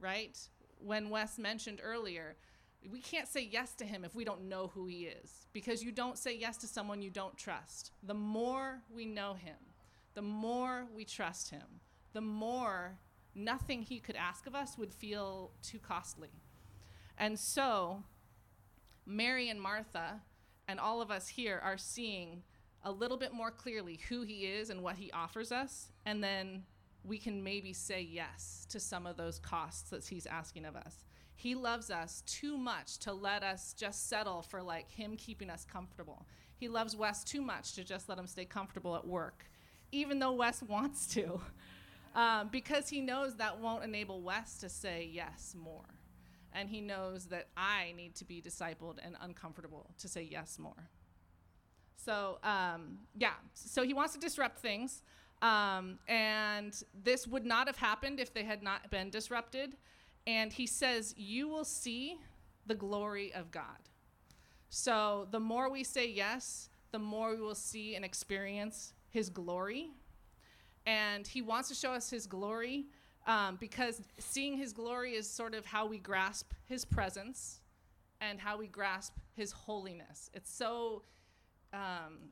right? 0.00 0.38
When 0.78 1.10
Wes 1.10 1.38
mentioned 1.38 1.80
earlier, 1.82 2.36
we 2.90 3.00
can't 3.00 3.28
say 3.28 3.48
yes 3.50 3.74
to 3.74 3.84
him 3.84 4.04
if 4.04 4.14
we 4.14 4.24
don't 4.24 4.48
know 4.48 4.70
who 4.74 4.86
he 4.86 5.04
is 5.04 5.46
because 5.52 5.82
you 5.82 5.92
don't 5.92 6.16
say 6.16 6.34
yes 6.34 6.56
to 6.58 6.66
someone 6.66 7.02
you 7.02 7.10
don't 7.10 7.36
trust. 7.36 7.92
The 8.02 8.14
more 8.14 8.80
we 8.94 9.04
know 9.04 9.34
him, 9.34 9.56
the 10.14 10.22
more 10.22 10.86
we 10.94 11.04
trust 11.04 11.50
him, 11.50 11.80
the 12.12 12.20
more 12.20 12.98
nothing 13.34 13.82
he 13.82 14.00
could 14.00 14.16
ask 14.16 14.46
of 14.46 14.54
us 14.54 14.78
would 14.78 14.92
feel 14.92 15.52
too 15.62 15.78
costly. 15.78 16.30
And 17.18 17.38
so, 17.38 18.02
Mary 19.06 19.48
and 19.50 19.60
Martha 19.60 20.22
and 20.66 20.80
all 20.80 21.02
of 21.02 21.10
us 21.10 21.28
here 21.28 21.60
are 21.62 21.76
seeing 21.76 22.42
a 22.82 22.90
little 22.90 23.18
bit 23.18 23.32
more 23.32 23.50
clearly 23.50 24.00
who 24.08 24.22
he 24.22 24.46
is 24.46 24.70
and 24.70 24.82
what 24.82 24.96
he 24.96 25.10
offers 25.12 25.52
us, 25.52 25.92
and 26.06 26.24
then 26.24 26.62
we 27.04 27.18
can 27.18 27.42
maybe 27.42 27.72
say 27.72 28.00
yes 28.00 28.66
to 28.70 28.80
some 28.80 29.06
of 29.06 29.16
those 29.16 29.38
costs 29.38 29.90
that 29.90 30.04
he's 30.04 30.26
asking 30.26 30.64
of 30.64 30.76
us. 30.76 31.04
He 31.34 31.54
loves 31.54 31.90
us 31.90 32.22
too 32.26 32.58
much 32.58 32.98
to 32.98 33.12
let 33.12 33.42
us 33.42 33.72
just 33.72 34.08
settle 34.08 34.42
for 34.42 34.62
like 34.62 34.90
him 34.90 35.16
keeping 35.16 35.48
us 35.48 35.64
comfortable. 35.64 36.26
He 36.56 36.68
loves 36.68 36.94
Wes 36.94 37.24
too 37.24 37.40
much 37.40 37.72
to 37.74 37.84
just 37.84 38.08
let 38.10 38.18
him 38.18 38.26
stay 38.26 38.44
comfortable 38.44 38.94
at 38.94 39.06
work, 39.06 39.46
even 39.90 40.18
though 40.18 40.32
Wes 40.32 40.62
wants 40.68 41.06
to, 41.14 41.40
um, 42.14 42.48
because 42.52 42.90
he 42.90 43.00
knows 43.00 43.36
that 43.36 43.58
won't 43.58 43.84
enable 43.84 44.20
Wes 44.20 44.58
to 44.58 44.68
say 44.68 45.08
yes 45.10 45.56
more. 45.58 45.86
And 46.52 46.68
he 46.68 46.80
knows 46.82 47.26
that 47.26 47.48
I 47.56 47.94
need 47.96 48.16
to 48.16 48.24
be 48.24 48.42
discipled 48.42 48.98
and 49.02 49.16
uncomfortable 49.22 49.90
to 49.98 50.08
say 50.08 50.28
yes 50.30 50.58
more. 50.58 50.90
So, 51.96 52.38
um, 52.42 52.98
yeah, 53.16 53.34
so 53.54 53.82
he 53.82 53.94
wants 53.94 54.14
to 54.14 54.20
disrupt 54.20 54.58
things. 54.58 55.02
Um, 55.42 55.98
and 56.06 56.82
this 57.02 57.26
would 57.26 57.46
not 57.46 57.66
have 57.66 57.76
happened 57.76 58.20
if 58.20 58.34
they 58.34 58.44
had 58.44 58.62
not 58.62 58.90
been 58.90 59.10
disrupted. 59.10 59.76
And 60.26 60.52
he 60.52 60.66
says, 60.66 61.14
You 61.16 61.48
will 61.48 61.64
see 61.64 62.18
the 62.66 62.74
glory 62.74 63.32
of 63.32 63.50
God. 63.50 63.88
So 64.68 65.26
the 65.30 65.40
more 65.40 65.70
we 65.70 65.82
say 65.82 66.08
yes, 66.08 66.68
the 66.92 66.98
more 66.98 67.34
we 67.34 67.40
will 67.40 67.54
see 67.54 67.94
and 67.96 68.04
experience 68.04 68.92
his 69.08 69.30
glory. 69.30 69.90
And 70.86 71.26
he 71.26 71.42
wants 71.42 71.68
to 71.68 71.74
show 71.74 71.92
us 71.92 72.10
his 72.10 72.26
glory 72.26 72.86
um, 73.26 73.56
because 73.60 74.00
seeing 74.18 74.56
his 74.56 74.72
glory 74.72 75.14
is 75.14 75.28
sort 75.28 75.54
of 75.54 75.66
how 75.66 75.86
we 75.86 75.98
grasp 75.98 76.52
his 76.66 76.84
presence 76.84 77.60
and 78.20 78.40
how 78.40 78.58
we 78.58 78.66
grasp 78.66 79.14
his 79.34 79.52
holiness. 79.52 80.30
It's 80.34 80.52
so 80.52 81.02
um, 81.72 82.30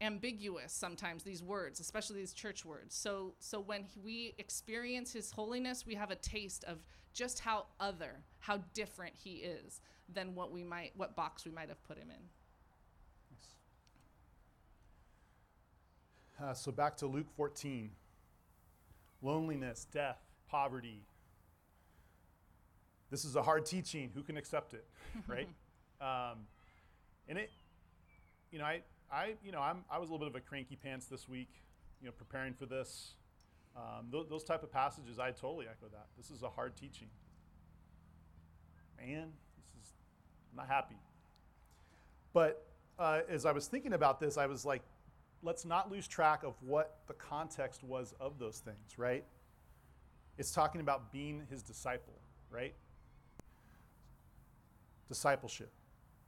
ambiguous 0.00 0.72
sometimes 0.72 1.22
these 1.22 1.42
words 1.42 1.78
especially 1.80 2.16
these 2.16 2.32
church 2.32 2.64
words 2.64 2.94
so 2.94 3.34
so 3.38 3.60
when 3.60 3.84
we 4.02 4.34
experience 4.38 5.12
his 5.12 5.30
holiness 5.30 5.86
we 5.86 5.94
have 5.94 6.10
a 6.10 6.16
taste 6.16 6.64
of 6.64 6.78
just 7.12 7.40
how 7.40 7.66
other 7.78 8.20
how 8.38 8.58
different 8.72 9.12
he 9.14 9.36
is 9.36 9.80
than 10.12 10.34
what 10.34 10.50
we 10.50 10.62
might 10.62 10.92
what 10.96 11.14
box 11.14 11.44
we 11.44 11.50
might 11.50 11.68
have 11.68 11.82
put 11.84 11.98
him 11.98 12.08
in 12.10 12.22
Uh, 16.42 16.54
so 16.54 16.72
back 16.72 16.96
to 16.96 17.06
Luke 17.06 17.26
14 17.36 17.90
loneliness, 19.22 19.86
death, 19.92 20.18
poverty. 20.48 21.02
This 23.10 23.24
is 23.24 23.36
a 23.36 23.42
hard 23.42 23.66
teaching. 23.66 24.10
Who 24.14 24.22
can 24.22 24.36
accept 24.36 24.74
it, 24.74 24.86
right? 25.28 25.48
um, 26.00 26.38
and 27.28 27.38
it, 27.38 27.50
you 28.50 28.58
know, 28.58 28.64
I, 28.64 28.80
I, 29.12 29.34
you 29.44 29.50
know, 29.50 29.60
I'm, 29.60 29.84
I 29.90 29.98
was 29.98 30.08
a 30.08 30.12
little 30.12 30.26
bit 30.26 30.34
of 30.34 30.36
a 30.36 30.40
cranky 30.40 30.76
pants 30.76 31.06
this 31.06 31.28
week, 31.28 31.50
you 32.00 32.06
know, 32.06 32.12
preparing 32.12 32.54
for 32.54 32.66
this. 32.66 33.14
Um, 33.76 34.06
th- 34.12 34.26
those 34.28 34.44
type 34.44 34.62
of 34.62 34.72
passages, 34.72 35.18
I 35.18 35.30
totally 35.32 35.66
echo 35.66 35.86
that. 35.92 36.06
This 36.16 36.30
is 36.30 36.42
a 36.42 36.48
hard 36.48 36.76
teaching. 36.76 37.08
Man, 38.98 39.32
this 39.56 39.82
is 39.82 39.92
I'm 40.52 40.56
not 40.56 40.68
happy. 40.68 40.96
But 42.32 42.64
uh, 42.98 43.20
as 43.28 43.46
I 43.46 43.52
was 43.52 43.66
thinking 43.66 43.94
about 43.94 44.20
this, 44.20 44.36
I 44.36 44.46
was 44.46 44.64
like, 44.64 44.82
let's 45.42 45.64
not 45.64 45.90
lose 45.90 46.06
track 46.06 46.42
of 46.44 46.54
what 46.60 46.98
the 47.08 47.14
context 47.14 47.82
was 47.82 48.14
of 48.20 48.38
those 48.38 48.58
things, 48.58 48.98
right? 48.98 49.24
It's 50.38 50.52
talking 50.52 50.80
about 50.80 51.12
being 51.12 51.42
his 51.50 51.62
disciple, 51.62 52.14
right? 52.50 52.74
Discipleship. 55.08 55.72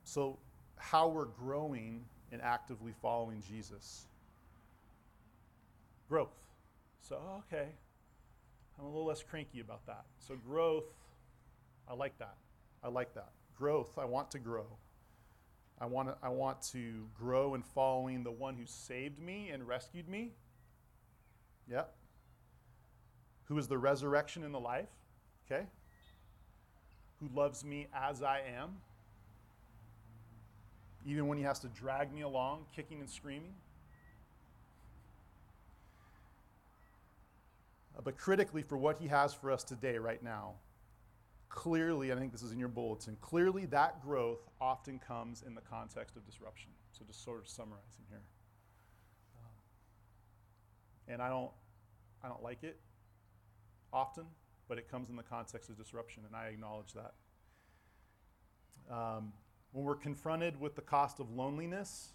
So, 0.05 0.39
how 0.77 1.09
we're 1.09 1.27
growing 1.27 2.05
and 2.33 2.41
actively 2.43 2.93
following 3.01 3.43
Jesus. 3.47 4.07
Growth. 6.09 6.35
So, 7.01 7.21
okay, 7.47 7.69
I'm 8.79 8.85
a 8.85 8.89
little 8.89 9.07
less 9.07 9.23
cranky 9.23 9.61
about 9.61 9.87
that. 9.87 10.05
So, 10.19 10.35
growth, 10.35 10.85
I 11.89 11.95
like 11.95 12.19
that. 12.19 12.37
I 12.83 12.89
like 12.89 13.15
that. 13.15 13.31
Growth, 13.57 13.99
I 13.99 14.05
want 14.05 14.31
to 14.33 14.39
grow. 14.39 14.67
I 15.81 15.87
want 15.87 16.09
to, 16.09 16.17
I 16.23 16.29
want 16.29 16.63
to 16.73 17.09
grow 17.19 17.55
in 17.55 17.63
following 17.63 18.23
the 18.23 18.31
one 18.31 18.57
who 18.57 18.67
saved 18.67 19.19
me 19.19 19.51
and 19.51 19.67
rescued 19.67 20.09
me. 20.09 20.33
Yep. 21.69 21.93
Who 23.45 23.59
is 23.59 23.69
the 23.69 23.79
resurrection 23.79 24.45
and 24.45 24.55
the 24.55 24.61
life. 24.61 24.89
Okay. 25.47 25.65
Who 27.21 27.29
loves 27.35 27.65
me 27.65 27.89
as 27.95 28.23
I 28.23 28.43
am. 28.57 28.77
Even 31.05 31.27
when 31.27 31.39
he 31.39 31.45
has 31.45 31.59
to 31.61 31.69
drag 31.69 32.13
me 32.13 32.23
along, 32.23 32.67
kicking 32.75 33.01
and 33.01 33.11
screaming. 33.11 33.55
Uh, 37.97 38.01
but 38.03 38.17
critically, 38.17 38.63
for 38.63 38.77
what 38.77 38.99
he 38.99 39.09
has 39.09 39.35
for 39.35 39.51
us 39.51 39.65
today, 39.65 39.99
right 39.99 40.23
now, 40.23 40.55
clearly, 41.49 42.13
I 42.13 42.17
think 42.17 42.33
this 42.33 42.43
is 42.43 42.53
in 42.53 42.59
your 42.59 42.69
bulletin, 42.69 43.17
clearly 43.21 43.67
that 43.67 44.03
growth 44.03 44.49
often 44.61 44.99
comes 44.99 45.43
in 45.47 45.55
the 45.55 45.61
context 45.61 46.17
of 46.17 46.25
disruption. 46.25 46.71
So 46.93 47.05
just 47.05 47.25
sort 47.25 47.41
of 47.41 47.49
summarizing 47.49 48.05
here. 48.09 48.23
Um, 49.37 49.53
and 51.13 51.23
I 51.23 51.29
don't, 51.29 51.51
I 52.23 52.29
don't 52.29 52.43
like 52.43 52.63
it 52.63 52.79
often, 53.93 54.25
but 54.69 54.79
it 54.79 54.91
comes 54.91 55.11
in 55.11 55.17
the 55.17 55.23
context 55.23 55.69
of 55.69 55.77
disruption, 55.77 56.23
and 56.27 56.35
I 56.35 56.47
acknowledge 56.47 56.95
that. 56.95 57.15
Um, 58.91 59.33
when 59.73 59.85
we're 59.85 59.97
confronted 59.97 60.61
with 60.61 60.77
the 60.77 60.83
cost 60.83 61.19
of 61.19 61.31
loneliness, 61.31 62.13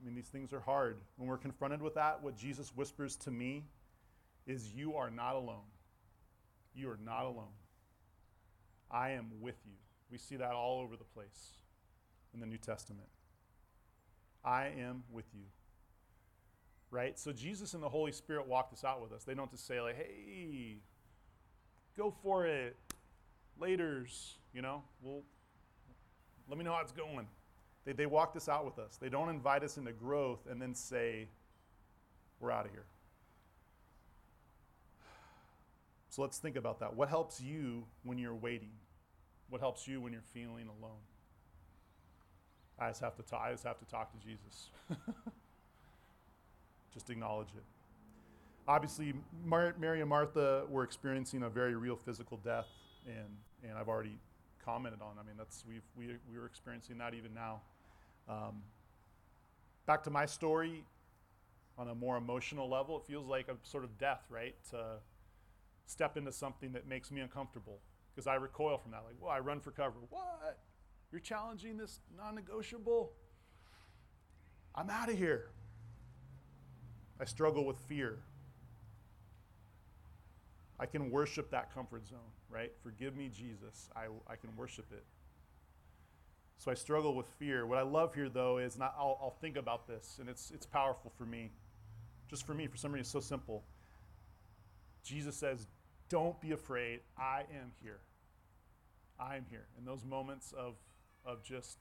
I 0.00 0.04
mean, 0.04 0.14
these 0.14 0.28
things 0.28 0.52
are 0.52 0.60
hard. 0.60 0.98
When 1.16 1.28
we're 1.28 1.38
confronted 1.38 1.80
with 1.80 1.94
that, 1.94 2.22
what 2.22 2.36
Jesus 2.36 2.74
whispers 2.74 3.16
to 3.16 3.30
me 3.30 3.64
is, 4.46 4.72
You 4.74 4.96
are 4.96 5.10
not 5.10 5.36
alone. 5.36 5.68
You 6.74 6.90
are 6.90 6.98
not 7.02 7.24
alone. 7.24 7.54
I 8.90 9.10
am 9.10 9.30
with 9.40 9.56
you. 9.66 9.76
We 10.10 10.18
see 10.18 10.36
that 10.36 10.52
all 10.52 10.80
over 10.80 10.96
the 10.96 11.04
place 11.04 11.52
in 12.32 12.40
the 12.40 12.46
New 12.46 12.58
Testament. 12.58 13.08
I 14.44 14.66
am 14.78 15.04
with 15.10 15.26
you. 15.34 15.44
Right? 16.90 17.18
So 17.18 17.32
Jesus 17.32 17.74
and 17.74 17.82
the 17.82 17.88
Holy 17.88 18.12
Spirit 18.12 18.46
walk 18.46 18.70
this 18.70 18.84
out 18.84 19.02
with 19.02 19.12
us. 19.12 19.24
They 19.24 19.34
don't 19.34 19.50
just 19.50 19.66
say, 19.66 19.80
like, 19.80 19.96
hey, 19.96 20.78
go 21.96 22.14
for 22.22 22.46
it. 22.46 22.76
Laters, 23.60 24.34
you 24.52 24.62
know, 24.62 24.82
well, 25.00 25.22
let 26.48 26.58
me 26.58 26.64
know 26.64 26.72
how 26.72 26.80
it's 26.80 26.92
going. 26.92 27.26
They, 27.84 27.92
they 27.92 28.06
walk 28.06 28.34
this 28.34 28.48
out 28.48 28.64
with 28.64 28.78
us. 28.78 28.96
They 28.96 29.08
don't 29.08 29.28
invite 29.28 29.62
us 29.62 29.76
into 29.76 29.92
growth 29.92 30.46
and 30.50 30.60
then 30.60 30.74
say, 30.74 31.28
we're 32.40 32.50
out 32.50 32.66
of 32.66 32.72
here. 32.72 32.86
So 36.08 36.22
let's 36.22 36.38
think 36.38 36.56
about 36.56 36.80
that. 36.80 36.94
What 36.94 37.08
helps 37.08 37.40
you 37.40 37.84
when 38.04 38.18
you're 38.18 38.34
waiting? 38.34 38.70
What 39.48 39.60
helps 39.60 39.88
you 39.88 40.00
when 40.00 40.12
you're 40.12 40.22
feeling 40.22 40.68
alone? 40.80 41.00
I 42.78 42.88
just 42.88 43.00
have 43.00 43.16
to 43.16 43.22
talk, 43.22 43.42
I 43.44 43.52
just 43.52 43.64
have 43.64 43.78
to 43.78 43.84
talk 43.86 44.12
to 44.12 44.18
Jesus. 44.26 44.70
just 46.94 47.10
acknowledge 47.10 47.48
it. 47.56 47.64
obviously, 48.68 49.14
Mar- 49.44 49.74
Mary 49.78 50.00
and 50.00 50.08
Martha 50.08 50.64
were 50.68 50.84
experiencing 50.84 51.42
a 51.42 51.50
very 51.50 51.74
real 51.74 51.96
physical 51.96 52.36
death, 52.36 52.68
and, 53.06 53.36
and 53.68 53.76
I've 53.76 53.88
already 53.88 54.18
commented 54.64 55.00
on. 55.02 55.18
I 55.18 55.26
mean, 55.26 55.36
that's 55.36 55.64
we've 55.68 55.82
we 55.96 56.16
we 56.30 56.38
are 56.38 56.46
experiencing 56.46 56.98
that 56.98 57.14
even 57.14 57.34
now. 57.34 57.60
Um, 58.28 58.62
back 59.86 60.02
to 60.04 60.10
my 60.10 60.26
story, 60.26 60.84
on 61.76 61.88
a 61.88 61.94
more 61.94 62.16
emotional 62.16 62.68
level, 62.68 62.96
it 62.98 63.04
feels 63.06 63.26
like 63.26 63.48
a 63.48 63.56
sort 63.62 63.84
of 63.84 63.98
death, 63.98 64.22
right? 64.30 64.54
To 64.70 64.98
step 65.86 66.16
into 66.16 66.32
something 66.32 66.72
that 66.72 66.86
makes 66.86 67.10
me 67.10 67.20
uncomfortable 67.20 67.78
because 68.14 68.26
I 68.26 68.36
recoil 68.36 68.78
from 68.78 68.92
that. 68.92 69.02
Like, 69.04 69.16
well, 69.20 69.30
I 69.30 69.40
run 69.40 69.60
for 69.60 69.70
cover. 69.70 69.98
What? 70.10 70.58
You're 71.10 71.20
challenging 71.20 71.76
this 71.76 72.00
non-negotiable? 72.16 73.12
I'm 74.74 74.90
out 74.90 75.08
of 75.08 75.18
here. 75.18 75.50
I 77.20 77.24
struggle 77.24 77.64
with 77.64 77.78
fear. 77.78 78.18
I 80.78 80.86
can 80.86 81.10
worship 81.10 81.50
that 81.50 81.72
comfort 81.72 82.06
zone, 82.06 82.18
right? 82.50 82.72
Forgive 82.82 83.16
me, 83.16 83.30
Jesus. 83.32 83.88
I, 83.94 84.06
I 84.30 84.36
can 84.36 84.54
worship 84.56 84.86
it. 84.92 85.04
So 86.58 86.70
I 86.70 86.74
struggle 86.74 87.14
with 87.14 87.26
fear. 87.38 87.66
What 87.66 87.78
I 87.78 87.82
love 87.82 88.14
here, 88.14 88.28
though, 88.28 88.58
is 88.58 88.78
not, 88.78 88.94
I'll, 88.98 89.18
I'll 89.20 89.36
think 89.40 89.56
about 89.56 89.86
this, 89.86 90.16
and 90.20 90.28
it's, 90.28 90.50
it's 90.50 90.66
powerful 90.66 91.12
for 91.16 91.24
me. 91.24 91.50
Just 92.28 92.46
for 92.46 92.54
me, 92.54 92.66
for 92.66 92.76
some 92.76 92.92
reason, 92.92 93.02
it's 93.02 93.10
so 93.10 93.20
simple. 93.20 93.62
Jesus 95.04 95.36
says, 95.36 95.66
Don't 96.08 96.40
be 96.40 96.52
afraid. 96.52 97.00
I 97.18 97.40
am 97.52 97.72
here. 97.82 98.00
I 99.20 99.36
am 99.36 99.44
here. 99.50 99.66
In 99.78 99.84
those 99.84 100.04
moments 100.04 100.52
of, 100.56 100.74
of 101.24 101.42
just 101.44 101.78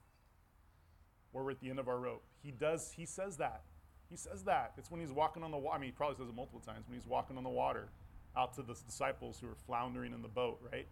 where 1.32 1.44
we're 1.44 1.52
at 1.52 1.62
the 1.62 1.70
end 1.70 1.80
of 1.80 1.88
our 1.88 1.98
rope, 1.98 2.24
he 2.44 2.52
does, 2.52 2.92
he 2.96 3.06
says 3.06 3.38
that. 3.38 3.62
He 4.10 4.18
says 4.18 4.44
that. 4.44 4.74
It's 4.78 4.92
when 4.92 5.02
he's 5.02 5.12
walking 5.12 5.42
on 5.42 5.50
the 5.50 5.58
water. 5.58 5.78
I 5.78 5.80
mean, 5.80 5.90
he 5.90 5.94
probably 5.94 6.18
says 6.18 6.30
it 6.30 6.36
multiple 6.36 6.60
times 6.60 6.88
when 6.88 7.00
he's 7.00 7.08
walking 7.08 7.38
on 7.38 7.44
the 7.44 7.50
water 7.50 7.90
out 8.36 8.54
to 8.56 8.62
the 8.62 8.74
disciples 8.86 9.40
who 9.40 9.48
are 9.48 9.56
floundering 9.68 10.14
in 10.14 10.22
the 10.22 10.28
boat, 10.28 10.60
right? 10.72 10.88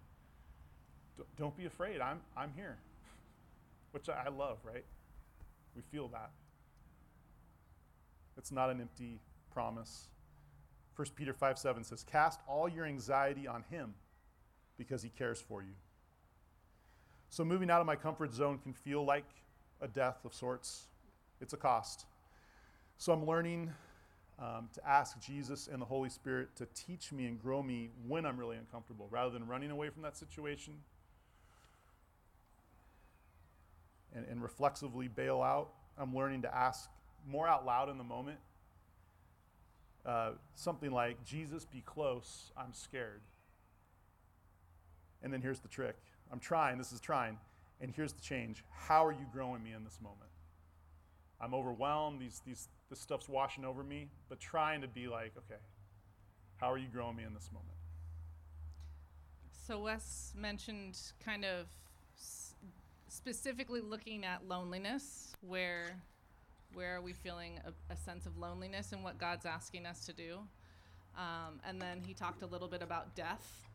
Don't 1.37 1.55
be 1.55 1.65
afraid. 1.65 2.01
I'm, 2.01 2.19
I'm 2.35 2.51
here, 2.55 2.77
which 3.91 4.09
I, 4.09 4.23
I 4.25 4.29
love, 4.29 4.57
right? 4.63 4.85
We 5.75 5.81
feel 5.91 6.07
that. 6.09 6.31
It's 8.37 8.51
not 8.51 8.69
an 8.69 8.81
empty 8.81 9.19
promise. 9.53 10.07
1 10.95 11.07
Peter 11.15 11.33
5 11.33 11.57
7 11.57 11.83
says, 11.83 12.03
Cast 12.03 12.39
all 12.47 12.67
your 12.67 12.85
anxiety 12.85 13.47
on 13.47 13.63
him 13.69 13.93
because 14.77 15.01
he 15.01 15.09
cares 15.09 15.41
for 15.41 15.61
you. 15.61 15.73
So, 17.29 17.45
moving 17.45 17.69
out 17.69 17.79
of 17.81 17.87
my 17.87 17.95
comfort 17.95 18.33
zone 18.33 18.57
can 18.57 18.73
feel 18.73 19.05
like 19.05 19.25
a 19.79 19.87
death 19.87 20.25
of 20.25 20.33
sorts. 20.33 20.87
It's 21.39 21.53
a 21.53 21.57
cost. 21.57 22.05
So, 22.97 23.13
I'm 23.13 23.25
learning 23.25 23.71
um, 24.41 24.69
to 24.73 24.87
ask 24.87 25.19
Jesus 25.21 25.69
and 25.71 25.79
the 25.79 25.85
Holy 25.85 26.09
Spirit 26.09 26.55
to 26.55 26.65
teach 26.73 27.11
me 27.11 27.27
and 27.27 27.39
grow 27.39 27.61
me 27.61 27.91
when 28.07 28.25
I'm 28.25 28.37
really 28.37 28.57
uncomfortable 28.57 29.07
rather 29.11 29.29
than 29.29 29.47
running 29.47 29.69
away 29.69 29.89
from 29.89 30.01
that 30.01 30.17
situation 30.17 30.73
and, 34.15 34.25
and 34.29 34.41
reflexively 34.41 35.07
bail 35.07 35.41
out. 35.41 35.69
I'm 35.97 36.15
learning 36.15 36.41
to 36.41 36.55
ask 36.55 36.89
more 37.29 37.47
out 37.47 37.65
loud 37.65 37.89
in 37.89 37.99
the 37.99 38.03
moment. 38.03 38.39
Uh, 40.03 40.31
something 40.55 40.91
like, 40.91 41.23
Jesus, 41.23 41.65
be 41.65 41.81
close, 41.85 42.51
I'm 42.57 42.73
scared. 42.73 43.21
And 45.21 45.31
then 45.31 45.41
here's 45.41 45.59
the 45.59 45.67
trick 45.67 45.95
I'm 46.31 46.39
trying, 46.39 46.79
this 46.79 46.91
is 46.91 46.99
trying, 46.99 47.37
and 47.79 47.91
here's 47.91 48.13
the 48.13 48.21
change. 48.21 48.63
How 48.71 49.05
are 49.05 49.11
you 49.11 49.27
growing 49.31 49.61
me 49.61 49.73
in 49.73 49.83
this 49.83 49.99
moment? 50.01 50.31
I'm 51.39 51.53
overwhelmed, 51.53 52.19
these, 52.19 52.41
these, 52.45 52.67
this 52.91 52.99
stuff's 52.99 53.29
washing 53.29 53.63
over 53.65 53.83
me, 53.83 54.09
but 54.29 54.39
trying 54.39 54.81
to 54.81 54.87
be 54.87 55.07
like, 55.07 55.31
okay, 55.37 55.59
how 56.57 56.69
are 56.69 56.77
you 56.77 56.89
growing 56.89 57.15
me 57.15 57.23
in 57.23 57.33
this 57.33 57.49
moment? 57.51 57.73
So 59.65 59.79
Wes 59.79 60.33
mentioned 60.37 60.99
kind 61.23 61.45
of 61.45 61.67
s- 62.17 62.53
specifically 63.07 63.79
looking 63.79 64.25
at 64.25 64.47
loneliness, 64.47 65.33
where 65.41 65.95
where 66.73 66.95
are 66.95 67.01
we 67.01 67.11
feeling 67.11 67.59
a, 67.65 67.93
a 67.93 67.97
sense 67.97 68.25
of 68.25 68.37
loneliness 68.37 68.93
and 68.93 69.03
what 69.03 69.17
God's 69.17 69.45
asking 69.45 69.85
us 69.85 70.05
to 70.05 70.13
do, 70.13 70.39
um, 71.17 71.59
and 71.67 71.81
then 71.81 72.01
he 72.05 72.13
talked 72.13 72.43
a 72.43 72.45
little 72.45 72.67
bit 72.67 72.81
about 72.81 73.15
death, 73.15 73.65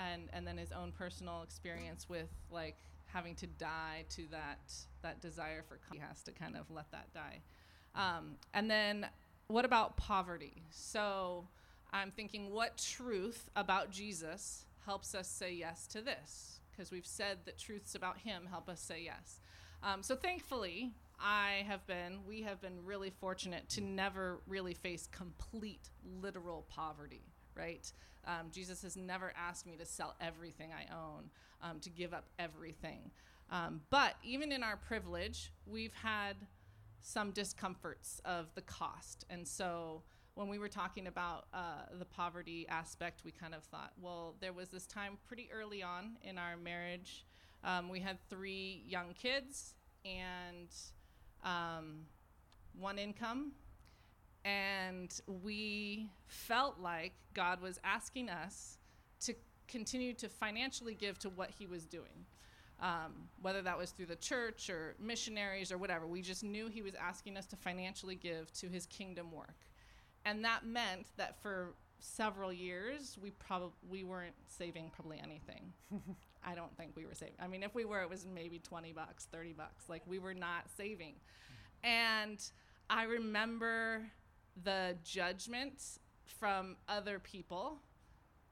and 0.00 0.22
and 0.32 0.44
then 0.46 0.56
his 0.56 0.72
own 0.72 0.90
personal 0.90 1.42
experience 1.42 2.08
with 2.08 2.30
like 2.50 2.76
having 3.06 3.36
to 3.36 3.46
die 3.46 4.04
to 4.10 4.22
that 4.32 4.58
that 5.02 5.20
desire 5.20 5.62
for 5.68 5.78
he 5.92 5.98
has 5.98 6.22
to 6.24 6.32
kind 6.32 6.56
of 6.56 6.68
let 6.70 6.90
that 6.90 7.12
die, 7.14 7.40
um, 7.96 8.36
and 8.54 8.70
then 8.70 9.06
what 9.48 9.64
about 9.64 9.96
poverty? 9.96 10.62
So 10.70 11.46
I'm 11.92 12.10
thinking, 12.10 12.50
what 12.52 12.76
truth 12.76 13.48
about 13.56 13.90
Jesus 13.90 14.64
helps 14.84 15.14
us 15.14 15.28
say 15.28 15.52
yes 15.52 15.86
to 15.88 16.00
this? 16.00 16.60
Because 16.70 16.90
we've 16.90 17.06
said 17.06 17.38
that 17.46 17.58
truths 17.58 17.94
about 17.94 18.18
him 18.18 18.46
help 18.48 18.68
us 18.68 18.80
say 18.80 19.02
yes. 19.04 19.40
Um, 19.82 20.02
so 20.02 20.14
thankfully, 20.14 20.92
I 21.18 21.64
have 21.66 21.86
been, 21.86 22.18
we 22.26 22.42
have 22.42 22.60
been 22.60 22.84
really 22.84 23.10
fortunate 23.10 23.68
to 23.70 23.80
never 23.80 24.40
really 24.46 24.74
face 24.74 25.08
complete 25.10 25.88
literal 26.20 26.66
poverty, 26.68 27.22
right? 27.54 27.90
Um, 28.26 28.50
Jesus 28.50 28.82
has 28.82 28.96
never 28.96 29.32
asked 29.36 29.66
me 29.66 29.76
to 29.76 29.86
sell 29.86 30.16
everything 30.20 30.70
I 30.72 30.92
own, 30.92 31.30
um, 31.62 31.80
to 31.80 31.90
give 31.90 32.12
up 32.12 32.26
everything. 32.38 33.10
Um, 33.50 33.80
but 33.90 34.16
even 34.24 34.50
in 34.50 34.62
our 34.62 34.76
privilege, 34.76 35.52
we've 35.66 35.94
had 35.94 36.34
some 37.00 37.30
discomforts 37.30 38.20
of 38.24 38.54
the 38.54 38.62
cost. 38.62 39.24
And 39.30 39.46
so 39.46 40.02
when 40.34 40.48
we 40.48 40.58
were 40.58 40.68
talking 40.68 41.06
about 41.06 41.46
uh, 41.54 41.86
the 41.98 42.04
poverty 42.04 42.66
aspect, 42.68 43.22
we 43.24 43.30
kind 43.30 43.54
of 43.54 43.64
thought, 43.64 43.92
well, 44.00 44.34
there 44.40 44.52
was 44.52 44.68
this 44.68 44.86
time 44.86 45.16
pretty 45.26 45.48
early 45.52 45.82
on 45.82 46.16
in 46.22 46.36
our 46.36 46.56
marriage. 46.56 47.24
Um, 47.64 47.88
we 47.88 48.00
had 48.00 48.18
three 48.28 48.82
young 48.86 49.14
kids 49.14 49.74
and 50.04 50.68
um, 51.42 52.02
one 52.78 52.98
income. 52.98 53.52
And 54.44 55.12
we 55.42 56.08
felt 56.26 56.78
like 56.80 57.14
God 57.34 57.60
was 57.60 57.80
asking 57.82 58.28
us 58.30 58.78
to 59.20 59.34
continue 59.66 60.14
to 60.14 60.28
financially 60.28 60.94
give 60.94 61.18
to 61.20 61.30
what 61.30 61.50
He 61.50 61.66
was 61.66 61.84
doing. 61.84 62.26
Um, 62.80 63.28
whether 63.40 63.62
that 63.62 63.78
was 63.78 63.90
through 63.90 64.06
the 64.06 64.16
church 64.16 64.68
or 64.68 64.96
missionaries 65.00 65.72
or 65.72 65.78
whatever, 65.78 66.06
we 66.06 66.20
just 66.20 66.44
knew 66.44 66.68
He 66.68 66.82
was 66.82 66.94
asking 66.94 67.36
us 67.36 67.46
to 67.46 67.56
financially 67.56 68.16
give 68.16 68.52
to 68.54 68.68
His 68.68 68.86
kingdom 68.86 69.32
work. 69.32 69.56
And 70.24 70.44
that 70.44 70.66
meant 70.66 71.06
that 71.16 71.40
for 71.40 71.74
several 72.00 72.52
years, 72.52 73.18
we 73.22 73.30
probably 73.30 73.72
we 73.88 74.04
weren't 74.04 74.34
saving 74.46 74.90
probably 74.94 75.20
anything. 75.22 75.72
I 76.44 76.54
don't 76.54 76.76
think 76.76 76.92
we 76.94 77.06
were 77.06 77.14
saving. 77.14 77.34
I 77.40 77.48
mean, 77.48 77.62
if 77.62 77.74
we 77.74 77.84
were, 77.84 78.02
it 78.02 78.10
was 78.10 78.26
maybe 78.26 78.58
20 78.58 78.92
bucks, 78.92 79.26
30 79.32 79.54
bucks. 79.54 79.88
Like 79.88 80.02
we 80.06 80.18
were 80.18 80.34
not 80.34 80.68
saving. 80.76 81.14
And 81.82 82.38
I 82.88 83.04
remember 83.04 84.02
the 84.62 84.96
judgment 85.04 85.82
from 86.24 86.76
other 86.88 87.18
people. 87.18 87.78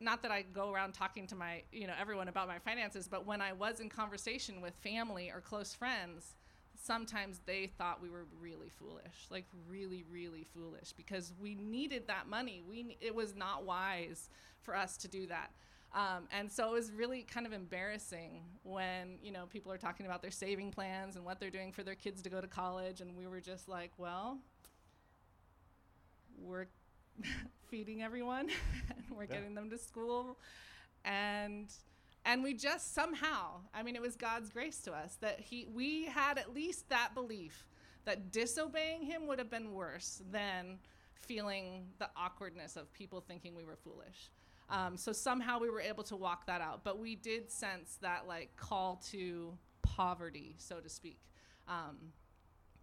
Not 0.01 0.23
that 0.23 0.31
I 0.31 0.43
go 0.43 0.73
around 0.73 0.93
talking 0.93 1.27
to 1.29 1.35
my, 1.35 1.63
you 1.73 1.87
know, 1.87 1.95
everyone 1.99 2.29
about 2.29 2.49
my 2.49 2.59
finances, 2.59 3.09
but 3.09 3.27
when 3.27 3.41
I 3.41 3.53
was 3.53 3.81
in 3.81 3.89
conversation 3.89 4.61
with 4.61 4.75
family 4.83 5.31
or 5.31 5.41
close 5.41 5.73
friends, 5.73 6.37
sometimes 6.83 7.41
they 7.47 7.69
thought 7.79 8.03
we 8.03 8.11
were 8.11 8.27
really 8.41 8.69
foolish, 8.69 9.27
like 9.31 9.47
really, 9.69 10.05
really 10.11 10.47
foolish, 10.53 10.93
because 10.93 11.33
we 11.41 11.55
needed 11.55 12.07
that 12.09 12.29
money. 12.29 12.63
We 12.69 12.97
it 13.01 13.15
was 13.15 13.35
not 13.35 13.65
wise 13.65 14.29
for 14.63 14.77
us 14.77 14.97
to 14.99 15.09
do 15.09 15.27
that. 15.29 15.51
Um, 15.95 16.25
and 16.37 16.51
so 16.51 16.69
it 16.71 16.73
was 16.73 16.91
really 16.91 17.23
kind 17.23 17.47
of 17.47 17.53
embarrassing 17.53 18.43
when 18.65 19.19
you 19.23 19.31
know 19.31 19.47
people 19.47 19.71
are 19.71 19.79
talking 19.79 20.07
about 20.07 20.23
their 20.23 20.33
saving 20.33 20.73
plans 20.73 21.15
and 21.15 21.25
what 21.25 21.39
they're 21.39 21.51
doing 21.51 21.71
for 21.71 21.85
their 21.85 21.95
kids 21.95 22.21
to 22.23 22.29
go 22.29 22.41
to 22.41 22.49
college, 22.49 23.01
and 23.01 23.17
we 23.17 23.27
were 23.27 23.41
just 23.41 23.69
like, 23.69 23.93
well, 23.97 24.39
we're 26.43 26.67
feeding 27.69 28.03
everyone, 28.03 28.49
and 28.91 29.05
we're 29.17 29.25
Yeah. 29.25 29.37
getting 29.37 29.55
them 29.55 29.71
to 29.71 29.79
school, 29.79 30.39
and 31.05 31.69
and 32.27 32.43
we 32.43 32.55
just 32.55 32.95
somehow, 32.95 33.61
I 33.75 33.83
mean, 33.83 33.97
it 33.97 34.01
was 34.03 34.17
God's 34.17 34.49
grace 34.49 34.81
to 34.83 34.93
us 34.93 35.17
that 35.21 35.41
he 35.41 35.67
we 35.67 36.07
had 36.07 36.39
at 36.39 36.55
least 36.55 36.89
that 36.89 37.15
belief 37.15 37.67
that 38.07 38.31
disobeying 38.33 39.03
Him 39.03 39.27
would 39.27 39.39
have 39.39 39.51
been 39.51 39.73
worse 39.73 40.23
than 40.31 40.79
feeling 41.15 41.87
the 41.99 42.09
awkwardness 42.17 42.77
of 42.77 42.93
people 42.93 43.21
thinking 43.21 43.55
we 43.55 43.65
were 43.65 43.77
foolish. 43.77 44.31
Um, 44.69 44.97
so 44.97 45.13
somehow 45.13 45.59
we 45.59 45.71
were 45.71 45.81
able 45.81 46.05
to 46.05 46.17
walk 46.17 46.47
that 46.47 46.61
out, 46.61 46.85
but 46.85 46.99
we 46.99 47.15
did 47.17 47.51
sense 47.51 47.99
that 48.03 48.27
like 48.27 48.57
call 48.57 49.01
to 49.11 49.57
poverty, 49.83 50.55
so 50.59 50.81
to 50.81 50.89
speak. 50.89 51.19
Um, 51.69 51.97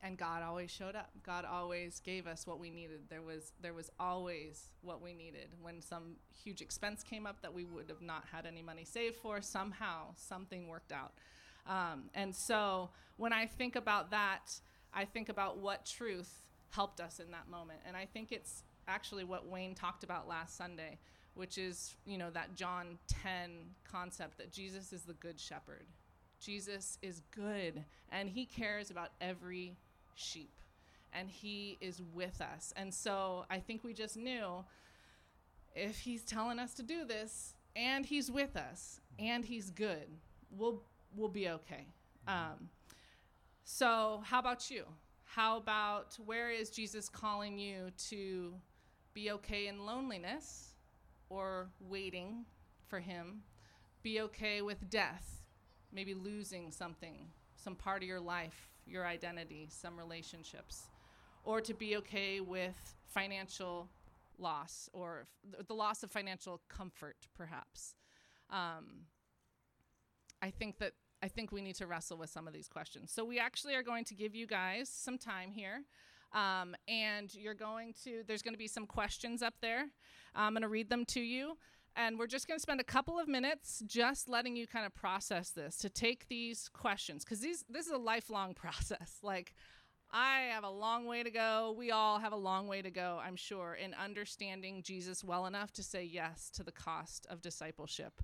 and 0.04 0.18
God 0.18 0.42
always 0.44 0.72
showed 0.72 0.96
up. 0.96 1.12
God 1.24 1.46
always 1.46 2.00
gave 2.00 2.26
us 2.26 2.48
what 2.48 2.60
we 2.60 2.70
needed. 2.70 3.02
There 3.10 3.22
was 3.22 3.54
there 3.62 3.74
was 3.74 3.92
always 4.00 4.72
what 4.82 5.02
we 5.02 5.14
needed. 5.14 5.50
When 5.62 5.82
some 5.82 6.16
huge 6.44 6.62
expense 6.62 7.04
came 7.04 7.28
up 7.28 7.42
that 7.42 7.54
we 7.54 7.66
would 7.66 7.90
have 7.90 8.02
not 8.02 8.26
had 8.32 8.46
any 8.46 8.62
money 8.62 8.86
saved 8.86 9.18
for, 9.18 9.42
somehow 9.42 10.14
something 10.16 10.68
worked 10.68 10.92
out. 10.92 11.14
Um, 11.68 12.10
and 12.16 12.36
so 12.36 12.90
when 13.18 13.34
I 13.34 13.46
think 13.46 13.76
about 13.76 14.12
that, 14.12 14.60
I 14.94 15.06
think 15.06 15.30
about 15.30 15.60
what 15.60 15.86
truth 15.86 16.42
helped 16.70 17.00
us 17.00 17.20
in 17.20 17.32
that 17.32 17.50
moment. 17.50 17.80
And 17.86 17.96
I 17.96 18.06
think 18.06 18.32
it's 18.32 18.64
actually 18.88 19.24
what 19.24 19.48
Wayne 19.48 19.76
talked 19.76 20.04
about 20.04 20.28
last 20.28 20.58
Sunday, 20.58 20.98
which 21.36 21.58
is, 21.58 21.96
you 22.06 22.18
know, 22.18 22.32
that 22.32 22.56
John 22.56 22.98
10 23.08 23.52
concept 23.84 24.38
that 24.40 24.52
Jesus 24.52 24.92
is 24.92 25.04
the 25.04 25.14
good 25.14 25.40
shepherd. 25.40 25.86
Jesus 26.40 26.98
is 27.04 27.22
good 27.30 27.84
and 28.10 28.28
he 28.28 28.46
cares 28.46 28.90
about 28.90 29.10
every 29.22 29.78
sheep 30.16 30.62
and 31.14 31.30
he 31.30 31.78
is 31.82 32.02
with 32.14 32.42
us. 32.42 32.74
And 32.76 32.94
so 32.94 33.46
I 33.50 33.60
think 33.60 33.84
we 33.84 33.94
just 33.94 34.18
knew 34.18 34.64
if 35.76 36.00
he's 36.00 36.24
telling 36.24 36.60
us 36.60 36.74
to 36.76 36.84
do 36.84 37.06
this 37.06 37.56
and 37.76 38.06
he's 38.06 38.32
with 38.32 38.56
us 38.56 39.00
and 39.20 39.46
he's 39.46 39.70
good, 39.70 40.08
we'll 40.50 40.84
we'll 41.16 41.30
be 41.30 41.50
okay. 41.50 41.88
Um, 42.28 42.70
so 43.64 44.22
how 44.26 44.40
about 44.40 44.70
you? 44.70 44.86
How 45.24 45.58
about 45.58 46.18
where 46.26 46.50
is 46.50 46.70
Jesus 46.70 47.08
calling 47.08 47.58
you 47.58 47.90
to 48.10 48.54
be 49.14 49.32
okay 49.32 49.68
in 49.68 49.86
loneliness 49.86 50.74
or 51.30 51.70
waiting 51.80 52.46
for 52.88 53.00
him? 53.00 53.44
Be 54.04 54.22
okay 54.22 54.62
with 54.62 54.90
death, 54.90 55.44
maybe 55.94 56.14
losing 56.14 56.72
something, 56.72 57.28
some 57.56 57.76
part 57.76 58.02
of 58.02 58.08
your 58.08 58.20
life, 58.20 58.70
your 58.86 59.06
identity, 59.06 59.68
some 59.70 59.98
relationships, 59.98 60.88
or 61.44 61.62
to 61.62 61.74
be 61.74 61.98
okay 61.98 62.40
with 62.40 62.96
financial 63.08 63.88
loss 64.38 64.90
or 64.94 65.28
f- 65.54 65.68
the 65.68 65.74
loss 65.74 66.04
of 66.04 66.12
financial 66.12 66.62
comfort, 66.68 67.18
perhaps. 67.36 67.96
Um, 68.50 69.06
I 70.42 70.50
think 70.50 70.80
that 70.80 70.94
I 71.24 71.28
think 71.28 71.52
we 71.52 71.62
need 71.62 71.76
to 71.76 71.86
wrestle 71.86 72.18
with 72.18 72.32
some 72.32 72.48
of 72.48 72.54
these 72.54 72.68
questions. 72.68 73.12
So 73.12 73.24
we 73.24 73.40
actually 73.40 73.76
are 73.76 73.84
going 73.84 74.06
to 74.06 74.16
give 74.16 74.34
you 74.34 74.48
guys 74.48 74.90
some 74.90 75.20
time 75.20 75.52
here. 75.52 75.84
Um, 76.34 76.76
and 76.88 77.34
you're 77.36 77.54
going 77.54 77.94
to, 78.06 78.24
there's 78.26 78.42
going 78.42 78.54
to 78.54 78.58
be 78.58 78.68
some 78.68 78.88
questions 78.88 79.44
up 79.44 79.54
there. 79.62 79.86
I'm 80.34 80.54
going 80.54 80.62
to 80.64 80.70
read 80.70 80.90
them 80.90 81.06
to 81.06 81.20
you. 81.20 81.58
And 81.96 82.18
we're 82.18 82.28
just 82.28 82.48
going 82.48 82.58
to 82.58 82.62
spend 82.62 82.80
a 82.80 82.86
couple 82.86 83.20
of 83.20 83.28
minutes 83.28 83.84
just 83.86 84.30
letting 84.30 84.56
you 84.56 84.66
kind 84.66 84.86
of 84.86 84.96
process 84.96 85.50
this, 85.50 85.78
to 85.78 85.90
take 85.90 86.28
these 86.30 86.70
questions, 86.70 87.24
because 87.24 87.42
these 87.42 87.66
this 87.70 87.86
is 87.86 87.92
a 87.92 87.98
lifelong 87.98 88.54
process. 88.56 89.18
Like, 89.22 89.54
I 90.14 90.50
have 90.54 90.64
a 90.64 90.70
long 90.70 91.06
way 91.06 91.24
to 91.24 91.32
go. 91.32 91.74
We 91.78 91.92
all 91.92 92.20
have 92.20 92.34
a 92.34 92.38
long 92.38 92.68
way 92.68 92.82
to 92.82 92.92
go, 92.92 93.20
I'm 93.24 93.38
sure, 93.38 93.76
in 93.76 93.94
understanding 93.94 94.84
Jesus 94.84 95.24
well 95.24 95.46
enough 95.46 95.72
to 95.74 95.84
say 95.84 96.04
yes 96.04 96.50
to 96.56 96.64
the 96.64 96.72
cost 96.72 97.26
of 97.30 97.42
discipleship. 97.42 98.22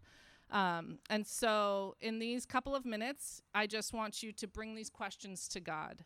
Um, 0.49 0.99
and 1.09 1.25
so, 1.25 1.95
in 2.01 2.19
these 2.19 2.45
couple 2.45 2.75
of 2.75 2.85
minutes, 2.85 3.41
I 3.53 3.67
just 3.67 3.93
want 3.93 4.23
you 4.23 4.31
to 4.33 4.47
bring 4.47 4.75
these 4.75 4.89
questions 4.89 5.47
to 5.49 5.59
God 5.59 6.03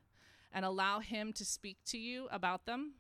and 0.51 0.65
allow 0.65 0.99
Him 0.99 1.31
to 1.33 1.45
speak 1.45 1.77
to 1.85 1.97
you 1.97 2.27
about 2.31 2.65
them. 2.65 2.93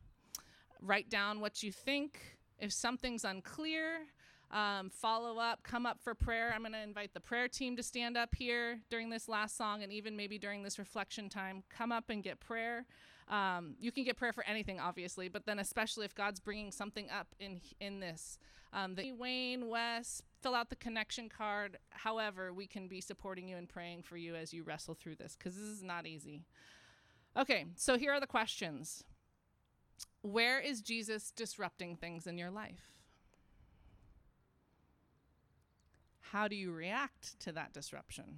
Write 0.81 1.09
down 1.09 1.39
what 1.39 1.63
you 1.63 1.71
think. 1.71 2.37
If 2.59 2.71
something's 2.71 3.25
unclear, 3.25 4.05
um, 4.51 4.89
follow 4.89 5.37
up, 5.37 5.63
come 5.63 5.85
up 5.85 5.99
for 6.01 6.13
prayer. 6.13 6.51
I'm 6.53 6.61
going 6.61 6.73
to 6.73 6.81
invite 6.81 7.13
the 7.13 7.19
prayer 7.19 7.47
team 7.47 7.75
to 7.77 7.83
stand 7.83 8.17
up 8.17 8.35
here 8.35 8.81
during 8.89 9.09
this 9.09 9.29
last 9.29 9.57
song 9.57 9.81
and 9.81 9.91
even 9.91 10.15
maybe 10.15 10.37
during 10.37 10.63
this 10.63 10.77
reflection 10.77 11.29
time. 11.29 11.63
Come 11.69 11.91
up 11.91 12.09
and 12.09 12.21
get 12.21 12.39
prayer. 12.39 12.85
Um, 13.29 13.75
you 13.79 13.91
can 13.91 14.03
get 14.03 14.17
prayer 14.17 14.33
for 14.33 14.45
anything, 14.45 14.79
obviously, 14.79 15.29
but 15.29 15.45
then 15.45 15.57
especially 15.57 16.05
if 16.05 16.13
God's 16.13 16.41
bringing 16.41 16.71
something 16.71 17.09
up 17.09 17.27
in 17.39 17.61
in 17.79 18.01
this. 18.01 18.37
Um, 18.73 18.95
the 18.95 19.11
Wayne, 19.11 19.67
Wes, 19.67 20.21
fill 20.41 20.55
out 20.55 20.69
the 20.69 20.75
connection 20.75 21.29
card. 21.29 21.77
However, 21.89 22.53
we 22.53 22.67
can 22.67 22.87
be 22.87 23.01
supporting 23.01 23.47
you 23.47 23.57
and 23.57 23.67
praying 23.67 24.03
for 24.03 24.15
you 24.17 24.35
as 24.35 24.53
you 24.53 24.63
wrestle 24.63 24.95
through 24.95 25.15
this 25.15 25.35
because 25.37 25.55
this 25.55 25.65
is 25.65 25.83
not 25.83 26.07
easy. 26.07 26.45
Okay, 27.37 27.65
so 27.75 27.97
here 27.97 28.11
are 28.11 28.19
the 28.19 28.27
questions. 28.27 29.03
Where 30.21 30.59
is 30.59 30.81
Jesus 30.81 31.31
disrupting 31.31 31.95
things 31.95 32.27
in 32.27 32.37
your 32.37 32.51
life? 32.51 32.91
How 36.31 36.47
do 36.47 36.55
you 36.55 36.71
react 36.71 37.37
to 37.41 37.51
that 37.51 37.73
disruption? 37.73 38.37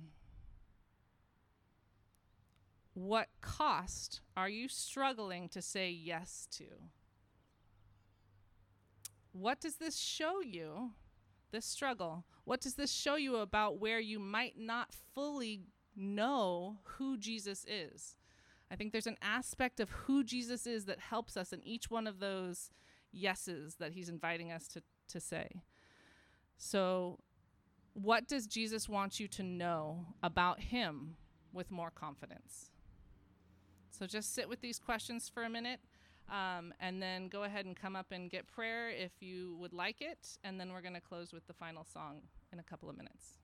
What 2.96 3.28
cost 3.40 4.22
are 4.36 4.50
you 4.50 4.68
struggling 4.68 5.48
to 5.50 5.62
say 5.62 5.92
yes 5.92 6.48
to? 6.54 6.66
What 9.32 9.62
does 9.62 9.76
this 9.76 9.96
show 9.96 10.42
you, 10.42 10.94
this 11.52 11.68
struggle? 11.68 12.26
What 12.46 12.62
does 12.62 12.74
this 12.74 12.92
show 12.92 13.16
you 13.16 13.36
about 13.36 13.80
where 13.80 14.00
you 14.00 14.18
might 14.18 14.58
not 14.58 14.90
fully 15.14 15.62
know 15.96 16.80
who 16.98 17.16
Jesus 17.16 17.64
is? 17.68 18.16
I 18.72 18.76
think 18.76 18.92
there's 18.92 19.06
an 19.06 19.18
aspect 19.22 19.80
of 19.80 19.92
who 19.92 20.24
Jesus 20.24 20.66
is 20.66 20.86
that 20.86 21.00
helps 21.00 21.38
us 21.38 21.54
in 21.54 21.64
each 21.64 21.92
one 21.92 22.08
of 22.08 22.20
those 22.20 22.72
yeses 23.12 23.76
that 23.76 23.92
he's 23.92 24.10
inviting 24.10 24.52
us 24.52 24.68
to, 24.70 24.82
to 25.10 25.20
say. 25.20 25.62
So, 26.58 27.20
what 27.94 28.28
does 28.28 28.48
Jesus 28.48 28.90
want 28.90 29.20
you 29.20 29.28
to 29.30 29.44
know 29.44 30.06
about 30.22 30.60
him 30.60 31.16
with 31.52 31.72
more 31.72 31.92
confidence? 31.92 32.72
So, 33.92 34.08
just 34.08 34.34
sit 34.34 34.50
with 34.50 34.62
these 34.62 34.80
questions 34.80 35.30
for 35.30 35.44
a 35.44 35.50
minute. 35.50 35.80
Um, 36.30 36.74
and 36.80 37.02
then 37.02 37.28
go 37.28 37.44
ahead 37.44 37.66
and 37.66 37.76
come 37.76 37.96
up 37.96 38.08
and 38.12 38.30
get 38.32 38.48
prayer 38.48 38.90
if 38.90 39.12
you 39.20 39.56
would 39.60 39.74
like 39.74 40.02
it. 40.02 40.38
And 40.44 40.60
then 40.60 40.72
we're 40.72 40.82
going 40.82 40.94
to 40.94 41.02
close 41.02 41.34
with 41.34 41.46
the 41.48 41.54
final 41.54 41.84
song 41.84 42.22
in 42.52 42.60
a 42.60 42.64
couple 42.64 42.90
of 42.90 42.98
minutes. 42.98 43.43